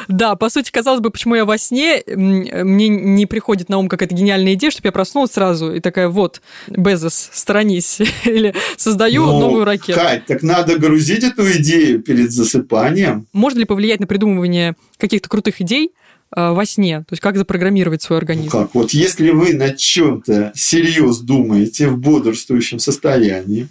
Да, 0.09 0.35
по 0.35 0.49
сути, 0.49 0.69
казалось 0.69 0.99
бы, 0.99 1.11
почему 1.11 1.35
я 1.35 1.45
во 1.45 1.57
сне, 1.57 2.03
мне 2.05 2.89
не 2.89 3.25
приходит 3.25 3.69
на 3.69 3.77
ум 3.77 3.87
какая-то 3.87 4.15
гениальная 4.15 4.53
идея, 4.55 4.71
чтобы 4.71 4.89
я 4.89 4.91
проснулась 4.91 5.31
сразу 5.31 5.73
и 5.73 5.79
такая, 5.79 6.09
вот, 6.09 6.41
Безос, 6.67 7.29
сторонись, 7.31 8.01
или 8.25 8.53
создаю 8.75 9.25
ну, 9.25 9.39
новую 9.39 9.65
ракету. 9.65 9.99
Кать, 9.99 10.25
так 10.25 10.43
надо 10.43 10.77
грузить 10.77 11.23
эту 11.23 11.49
идею 11.53 12.01
перед 12.01 12.31
засыпанием. 12.31 13.27
Можно 13.31 13.59
ли 13.59 13.65
повлиять 13.65 14.01
на 14.01 14.07
придумывание 14.07 14.75
каких-то 14.97 15.29
крутых 15.29 15.61
идей, 15.61 15.91
во 16.35 16.65
сне? 16.65 16.99
То 16.99 17.13
есть 17.13 17.21
как 17.21 17.37
запрограммировать 17.37 18.01
свой 18.01 18.19
организм? 18.19 18.49
Ну 18.53 18.61
как? 18.61 18.75
Вот 18.75 18.91
если 18.91 19.31
вы 19.31 19.53
над 19.53 19.77
чем-то 19.77 20.51
серьезно 20.55 21.25
думаете 21.25 21.87
в 21.87 21.97
бодрствующем 21.97 22.79
состоянии, 22.79 23.67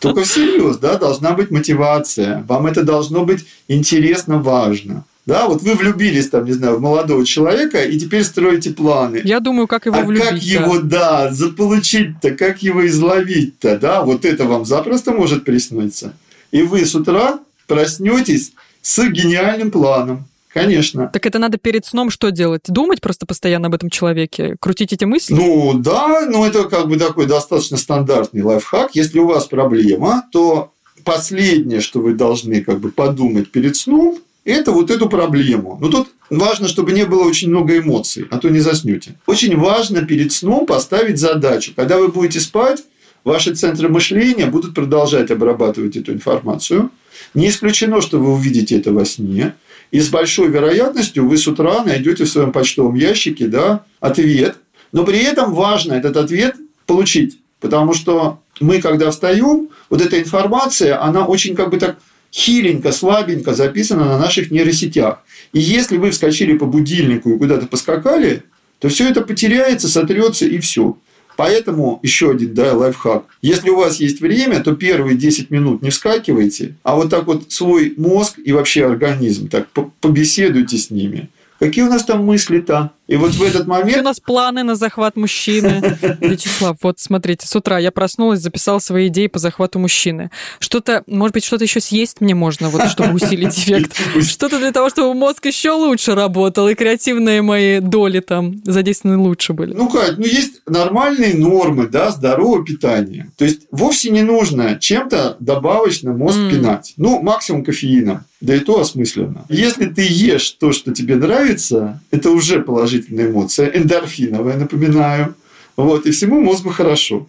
только 0.00 0.22
всерьез, 0.24 0.78
да, 0.78 0.98
должна 0.98 1.32
быть 1.32 1.50
мотивация. 1.50 2.44
Вам 2.48 2.66
это 2.66 2.82
должно 2.82 3.24
быть 3.24 3.44
интересно, 3.68 4.38
важно. 4.38 5.04
Да, 5.24 5.46
вот 5.46 5.62
вы 5.62 5.74
влюбились 5.74 6.30
там, 6.30 6.44
не 6.44 6.52
знаю, 6.52 6.78
в 6.78 6.80
молодого 6.80 7.24
человека 7.24 7.84
и 7.84 7.96
теперь 7.96 8.24
строите 8.24 8.70
планы. 8.70 9.20
Я 9.22 9.38
думаю, 9.38 9.68
как 9.68 9.86
его 9.86 9.96
а 9.96 10.02
влюбить. 10.02 10.28
как 10.28 10.42
его, 10.42 10.80
да, 10.80 11.30
заполучить-то, 11.32 12.32
как 12.32 12.62
его 12.62 12.84
изловить-то, 12.88 13.78
да, 13.78 14.02
вот 14.02 14.24
это 14.24 14.46
вам 14.46 14.64
запросто 14.64 15.12
может 15.12 15.44
присниться. 15.44 16.12
И 16.50 16.62
вы 16.62 16.84
с 16.84 16.96
утра 16.96 17.38
проснетесь 17.68 18.52
с 18.82 19.00
гениальным 19.08 19.70
планом. 19.70 20.26
Конечно. 20.52 21.08
Так 21.12 21.24
это 21.26 21.38
надо 21.38 21.58
перед 21.58 21.86
сном 21.86 22.10
что 22.10 22.30
делать? 22.30 22.62
Думать 22.68 23.00
просто 23.00 23.26
постоянно 23.26 23.68
об 23.68 23.74
этом 23.74 23.90
человеке? 23.90 24.56
Крутить 24.60 24.92
эти 24.92 25.04
мысли? 25.04 25.34
Ну, 25.34 25.74
да, 25.74 26.26
но 26.28 26.46
это 26.46 26.64
как 26.64 26.88
бы 26.88 26.96
такой 26.96 27.26
достаточно 27.26 27.76
стандартный 27.76 28.42
лайфхак. 28.42 28.94
Если 28.94 29.18
у 29.18 29.26
вас 29.26 29.46
проблема, 29.46 30.24
то 30.30 30.72
последнее, 31.04 31.80
что 31.80 32.00
вы 32.00 32.14
должны 32.14 32.60
как 32.60 32.80
бы 32.80 32.90
подумать 32.90 33.50
перед 33.50 33.76
сном, 33.76 34.18
это 34.44 34.72
вот 34.72 34.90
эту 34.90 35.08
проблему. 35.08 35.78
Но 35.80 35.88
тут 35.88 36.08
важно, 36.28 36.68
чтобы 36.68 36.92
не 36.92 37.06
было 37.06 37.24
очень 37.24 37.48
много 37.48 37.78
эмоций, 37.78 38.26
а 38.30 38.38
то 38.38 38.48
не 38.48 38.60
заснете. 38.60 39.14
Очень 39.26 39.56
важно 39.56 40.04
перед 40.04 40.32
сном 40.32 40.66
поставить 40.66 41.18
задачу. 41.18 41.72
Когда 41.74 41.96
вы 41.96 42.08
будете 42.08 42.40
спать, 42.40 42.82
ваши 43.24 43.54
центры 43.54 43.88
мышления 43.88 44.46
будут 44.46 44.74
продолжать 44.74 45.30
обрабатывать 45.30 45.96
эту 45.96 46.12
информацию. 46.12 46.90
Не 47.34 47.48
исключено, 47.48 48.00
что 48.00 48.18
вы 48.18 48.32
увидите 48.32 48.78
это 48.78 48.92
во 48.92 49.04
сне. 49.04 49.54
И 49.90 50.00
с 50.00 50.08
большой 50.08 50.48
вероятностью 50.48 51.28
вы 51.28 51.36
с 51.36 51.46
утра 51.46 51.84
найдете 51.84 52.24
в 52.24 52.28
своем 52.28 52.52
почтовом 52.52 52.94
ящике 52.94 53.46
да, 53.46 53.84
ответ. 54.00 54.56
Но 54.92 55.04
при 55.04 55.18
этом 55.18 55.54
важно 55.54 55.94
этот 55.94 56.16
ответ 56.16 56.56
получить. 56.86 57.38
Потому 57.60 57.94
что 57.94 58.40
мы, 58.60 58.80
когда 58.80 59.10
встаем, 59.10 59.68
вот 59.88 60.00
эта 60.00 60.20
информация, 60.20 61.02
она 61.02 61.26
очень 61.26 61.54
как 61.54 61.70
бы 61.70 61.78
так 61.78 61.98
хиленько, 62.32 62.92
слабенько 62.92 63.54
записана 63.54 64.06
на 64.06 64.18
наших 64.18 64.50
нейросетях. 64.50 65.22
И 65.52 65.60
если 65.60 65.98
вы 65.98 66.10
вскочили 66.10 66.56
по 66.56 66.66
будильнику 66.66 67.30
и 67.30 67.38
куда-то 67.38 67.66
поскакали, 67.66 68.44
то 68.78 68.88
все 68.88 69.08
это 69.08 69.20
потеряется, 69.20 69.88
сотрется 69.88 70.46
и 70.46 70.58
все. 70.58 70.96
Поэтому 71.36 71.98
еще 72.02 72.30
один 72.30 72.54
да, 72.54 72.74
лайфхак. 72.74 73.24
Если 73.40 73.70
у 73.70 73.76
вас 73.76 74.00
есть 74.00 74.20
время, 74.20 74.60
то 74.60 74.74
первые 74.74 75.16
10 75.16 75.50
минут 75.50 75.82
не 75.82 75.90
вскакивайте, 75.90 76.76
а 76.82 76.96
вот 76.96 77.10
так 77.10 77.26
вот 77.26 77.50
свой 77.52 77.94
мозг 77.96 78.38
и 78.44 78.52
вообще 78.52 78.86
организм, 78.86 79.48
так 79.48 79.68
побеседуйте 80.00 80.76
с 80.78 80.90
ними. 80.90 81.30
Какие 81.58 81.84
у 81.84 81.88
нас 81.88 82.04
там 82.04 82.24
мысли-то? 82.24 82.90
И 83.08 83.16
вот 83.16 83.32
в 83.32 83.42
этот 83.42 83.66
момент... 83.66 83.98
у 83.98 84.02
нас 84.02 84.20
планы 84.20 84.62
на 84.62 84.74
захват 84.74 85.16
мужчины. 85.16 85.98
Вячеслав, 86.20 86.76
вот 86.82 87.00
смотрите, 87.00 87.46
с 87.46 87.56
утра 87.56 87.78
я 87.78 87.90
проснулась, 87.90 88.40
записал 88.40 88.80
свои 88.80 89.08
идеи 89.08 89.26
по 89.26 89.38
захвату 89.38 89.78
мужчины. 89.78 90.30
Что-то, 90.60 91.02
может 91.06 91.34
быть, 91.34 91.44
что-то 91.44 91.64
еще 91.64 91.80
съесть 91.80 92.20
мне 92.20 92.34
можно, 92.34 92.68
вот, 92.68 92.88
чтобы 92.88 93.14
усилить 93.14 93.58
эффект. 93.58 94.00
Что-то 94.22 94.58
для 94.58 94.70
того, 94.70 94.88
чтобы 94.88 95.14
мозг 95.14 95.44
еще 95.46 95.72
лучше 95.72 96.14
работал, 96.14 96.68
и 96.68 96.74
креативные 96.74 97.42
мои 97.42 97.80
доли 97.80 98.20
там 98.20 98.62
задействованы 98.64 99.18
лучше 99.18 99.52
были. 99.52 99.74
Ну, 99.74 99.88
Кать, 99.88 100.18
ну 100.18 100.24
есть 100.24 100.62
нормальные 100.66 101.34
нормы, 101.34 101.88
да, 101.88 102.10
здорового 102.10 102.64
питания. 102.64 103.30
То 103.36 103.44
есть 103.44 103.62
вовсе 103.70 104.10
не 104.10 104.22
нужно 104.22 104.78
чем-то 104.78 105.36
добавочно 105.40 106.12
мозг 106.12 106.38
mm. 106.38 106.50
пинать. 106.50 106.94
Ну, 106.96 107.20
максимум 107.20 107.64
кофеином. 107.64 108.24
Да 108.42 108.56
и 108.56 108.58
то 108.58 108.80
осмысленно. 108.80 109.46
Если 109.48 109.86
ты 109.86 110.04
ешь 110.04 110.50
то, 110.50 110.72
что 110.72 110.92
тебе 110.92 111.14
нравится, 111.14 112.00
это 112.10 112.30
уже 112.30 112.60
положительная 112.92 113.30
эмоция, 113.30 113.68
эндорфиновая, 113.68 114.56
напоминаю. 114.56 115.34
Вот, 115.76 116.06
и 116.06 116.10
всему 116.10 116.40
мозгу 116.40 116.70
хорошо. 116.70 117.26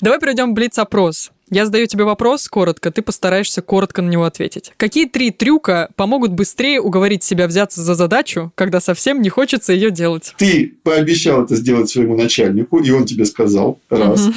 Давай 0.00 0.18
перейдем 0.18 0.52
в 0.52 0.54
блиц-опрос. 0.54 1.30
Я 1.50 1.66
задаю 1.66 1.86
тебе 1.86 2.04
вопрос 2.04 2.48
коротко, 2.48 2.90
ты 2.92 3.02
постараешься 3.02 3.60
коротко 3.60 4.02
на 4.02 4.08
него 4.08 4.24
ответить. 4.24 4.72
Какие 4.76 5.06
три 5.06 5.30
трюка 5.32 5.90
помогут 5.96 6.30
быстрее 6.30 6.80
уговорить 6.80 7.24
себя 7.24 7.48
взяться 7.48 7.82
за 7.82 7.96
задачу, 7.96 8.52
когда 8.54 8.80
совсем 8.80 9.20
не 9.20 9.28
хочется 9.28 9.72
ее 9.72 9.90
делать? 9.90 10.32
Ты 10.38 10.74
пообещал 10.84 11.44
это 11.44 11.56
сделать 11.56 11.90
своему 11.90 12.16
начальнику, 12.16 12.78
и 12.78 12.90
он 12.90 13.04
тебе 13.04 13.26
сказал, 13.26 13.80
раз. 13.90 14.28
Угу. 14.28 14.34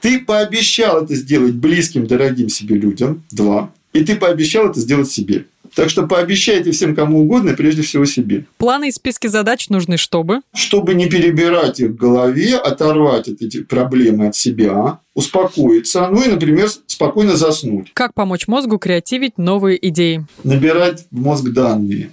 Ты 0.00 0.20
пообещал 0.20 1.04
это 1.04 1.14
сделать 1.14 1.54
близким, 1.54 2.06
дорогим 2.06 2.48
себе 2.48 2.74
людям, 2.76 3.22
два. 3.30 3.70
И 3.92 4.04
ты 4.04 4.16
пообещал 4.16 4.68
это 4.68 4.80
сделать 4.80 5.10
себе. 5.10 5.46
Так 5.76 5.90
что 5.90 6.06
пообещайте 6.06 6.70
всем 6.70 6.96
кому 6.96 7.20
угодно, 7.20 7.52
прежде 7.52 7.82
всего 7.82 8.06
себе. 8.06 8.46
Планы 8.56 8.88
и 8.88 8.90
списки 8.90 9.26
задач 9.26 9.68
нужны 9.68 9.98
чтобы? 9.98 10.40
Чтобы 10.54 10.94
не 10.94 11.06
перебирать 11.06 11.80
их 11.80 11.90
в 11.90 11.96
голове, 11.96 12.56
оторвать 12.56 13.28
от 13.28 13.42
эти 13.42 13.62
проблемы 13.62 14.28
от 14.28 14.34
себя, 14.34 15.00
успокоиться, 15.12 16.08
ну 16.08 16.24
и, 16.24 16.28
например, 16.28 16.70
спокойно 16.86 17.36
заснуть. 17.36 17.90
Как 17.92 18.14
помочь 18.14 18.48
мозгу 18.48 18.78
креативить 18.78 19.36
новые 19.36 19.86
идеи? 19.88 20.26
Набирать 20.44 21.06
в 21.10 21.20
мозг 21.20 21.50
данные. 21.50 22.10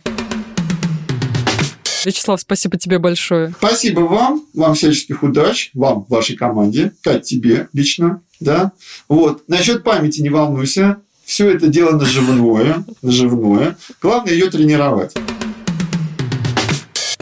Вячеслав, 2.03 2.41
спасибо 2.41 2.77
тебе 2.77 2.99
большое. 2.99 3.53
Спасибо 3.57 4.01
вам, 4.01 4.43
вам 4.53 4.73
всяческих 4.73 5.23
удач, 5.23 5.71
вам, 5.73 6.05
вашей 6.09 6.35
команде, 6.35 6.91
Кать, 7.01 7.23
тебе 7.23 7.69
лично, 7.71 8.21
да. 8.41 8.73
Вот, 9.07 9.47
насчет 9.47 9.85
памяти 9.85 10.19
не 10.19 10.29
волнуйся, 10.29 10.97
все 11.33 11.49
это 11.49 11.65
дело 11.65 11.97
наживное, 11.97 12.85
наживное. 13.01 13.75
Главное 13.99 14.33
ее 14.33 14.51
тренировать. 14.51 15.15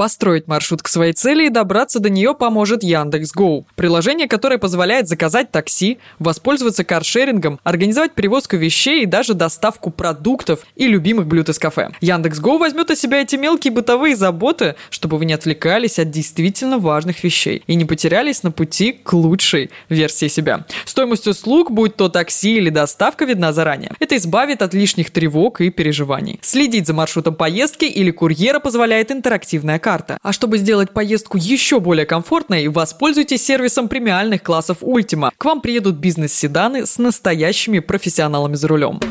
Построить 0.01 0.47
маршрут 0.47 0.81
к 0.81 0.87
своей 0.87 1.13
цели 1.13 1.45
и 1.45 1.49
добраться 1.49 1.99
до 1.99 2.09
нее 2.09 2.33
поможет 2.33 2.81
Яндекс.Гоу. 2.81 3.67
Приложение, 3.75 4.27
которое 4.27 4.57
позволяет 4.57 5.07
заказать 5.07 5.51
такси, 5.51 5.99
воспользоваться 6.17 6.83
каршерингом, 6.83 7.59
организовать 7.63 8.13
перевозку 8.13 8.57
вещей 8.57 9.03
и 9.03 9.05
даже 9.05 9.35
доставку 9.35 9.91
продуктов 9.91 10.61
и 10.75 10.87
любимых 10.87 11.27
блюд 11.27 11.49
из 11.49 11.59
кафе. 11.59 11.91
Яндекс.Гоу 12.01 12.57
возьмет 12.57 12.89
на 12.89 12.95
себя 12.95 13.21
эти 13.21 13.35
мелкие 13.35 13.71
бытовые 13.71 14.15
заботы, 14.15 14.73
чтобы 14.89 15.19
вы 15.19 15.25
не 15.25 15.33
отвлекались 15.33 15.99
от 15.99 16.09
действительно 16.09 16.79
важных 16.79 17.23
вещей 17.23 17.61
и 17.67 17.75
не 17.75 17.85
потерялись 17.85 18.41
на 18.41 18.49
пути 18.49 18.93
к 18.93 19.13
лучшей 19.13 19.69
версии 19.89 20.29
себя. 20.29 20.65
Стоимость 20.85 21.27
услуг, 21.27 21.69
будь 21.69 21.95
то 21.95 22.09
такси 22.09 22.57
или 22.57 22.71
доставка, 22.71 23.25
видна 23.25 23.53
заранее. 23.53 23.91
Это 23.99 24.17
избавит 24.17 24.63
от 24.63 24.73
лишних 24.73 25.11
тревог 25.11 25.61
и 25.61 25.69
переживаний. 25.69 26.39
Следить 26.41 26.87
за 26.87 26.95
маршрутом 26.95 27.35
поездки 27.35 27.85
или 27.85 28.09
курьера 28.09 28.59
позволяет 28.59 29.11
интерактивная 29.11 29.77
карта 29.77 29.90
карта. 29.91 30.17
А 30.21 30.31
чтобы 30.31 30.57
сделать 30.57 30.91
поездку 30.91 31.37
еще 31.37 31.81
более 31.81 32.05
комфортной, 32.05 32.69
воспользуйтесь 32.69 33.45
сервисом 33.45 33.89
премиальных 33.89 34.41
классов 34.41 34.77
Ultima. 34.81 35.31
К 35.37 35.43
вам 35.43 35.59
приедут 35.59 35.95
бизнес-седаны 35.95 36.85
с 36.85 36.97
настоящими 36.97 37.79
профессионалами 37.79 38.55
за 38.55 38.69
рулем. 38.69 39.01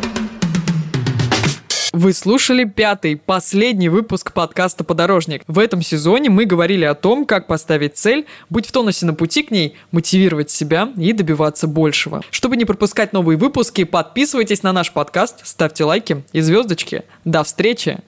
Вы 1.93 2.15
слушали 2.15 2.65
пятый, 2.65 3.17
последний 3.17 3.91
выпуск 3.91 4.33
подкаста 4.33 4.83
«Подорожник». 4.83 5.43
В 5.47 5.59
этом 5.59 5.83
сезоне 5.83 6.31
мы 6.31 6.47
говорили 6.47 6.87
о 6.87 6.95
том, 6.95 7.27
как 7.27 7.47
поставить 7.47 7.99
цель, 7.99 8.25
быть 8.49 8.67
в 8.67 8.73
тонусе 8.73 9.05
на 9.05 9.13
пути 9.13 9.43
к 9.43 9.51
ней, 9.51 9.77
мотивировать 9.93 10.51
себя 10.51 10.89
и 10.97 11.13
добиваться 11.13 11.67
большего. 11.67 12.23
Чтобы 12.31 12.57
не 12.57 12.65
пропускать 12.65 13.13
новые 13.13 13.37
выпуски, 13.37 13.85
подписывайтесь 13.85 14.63
на 14.63 14.73
наш 14.73 14.93
подкаст, 14.93 15.41
ставьте 15.47 15.85
лайки 15.85 16.23
и 16.33 16.41
звездочки. 16.41 17.03
До 17.27 17.45
встречи! 17.45 17.99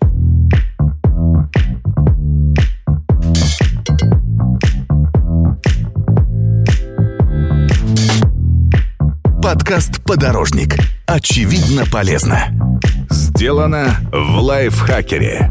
Подкаст 9.43 10.05
«Подорожник». 10.05 10.77
Очевидно 11.05 11.85
полезно. 11.85 12.81
Сделано 13.11 13.97
в 14.13 14.39
лайфхакере. 14.39 15.51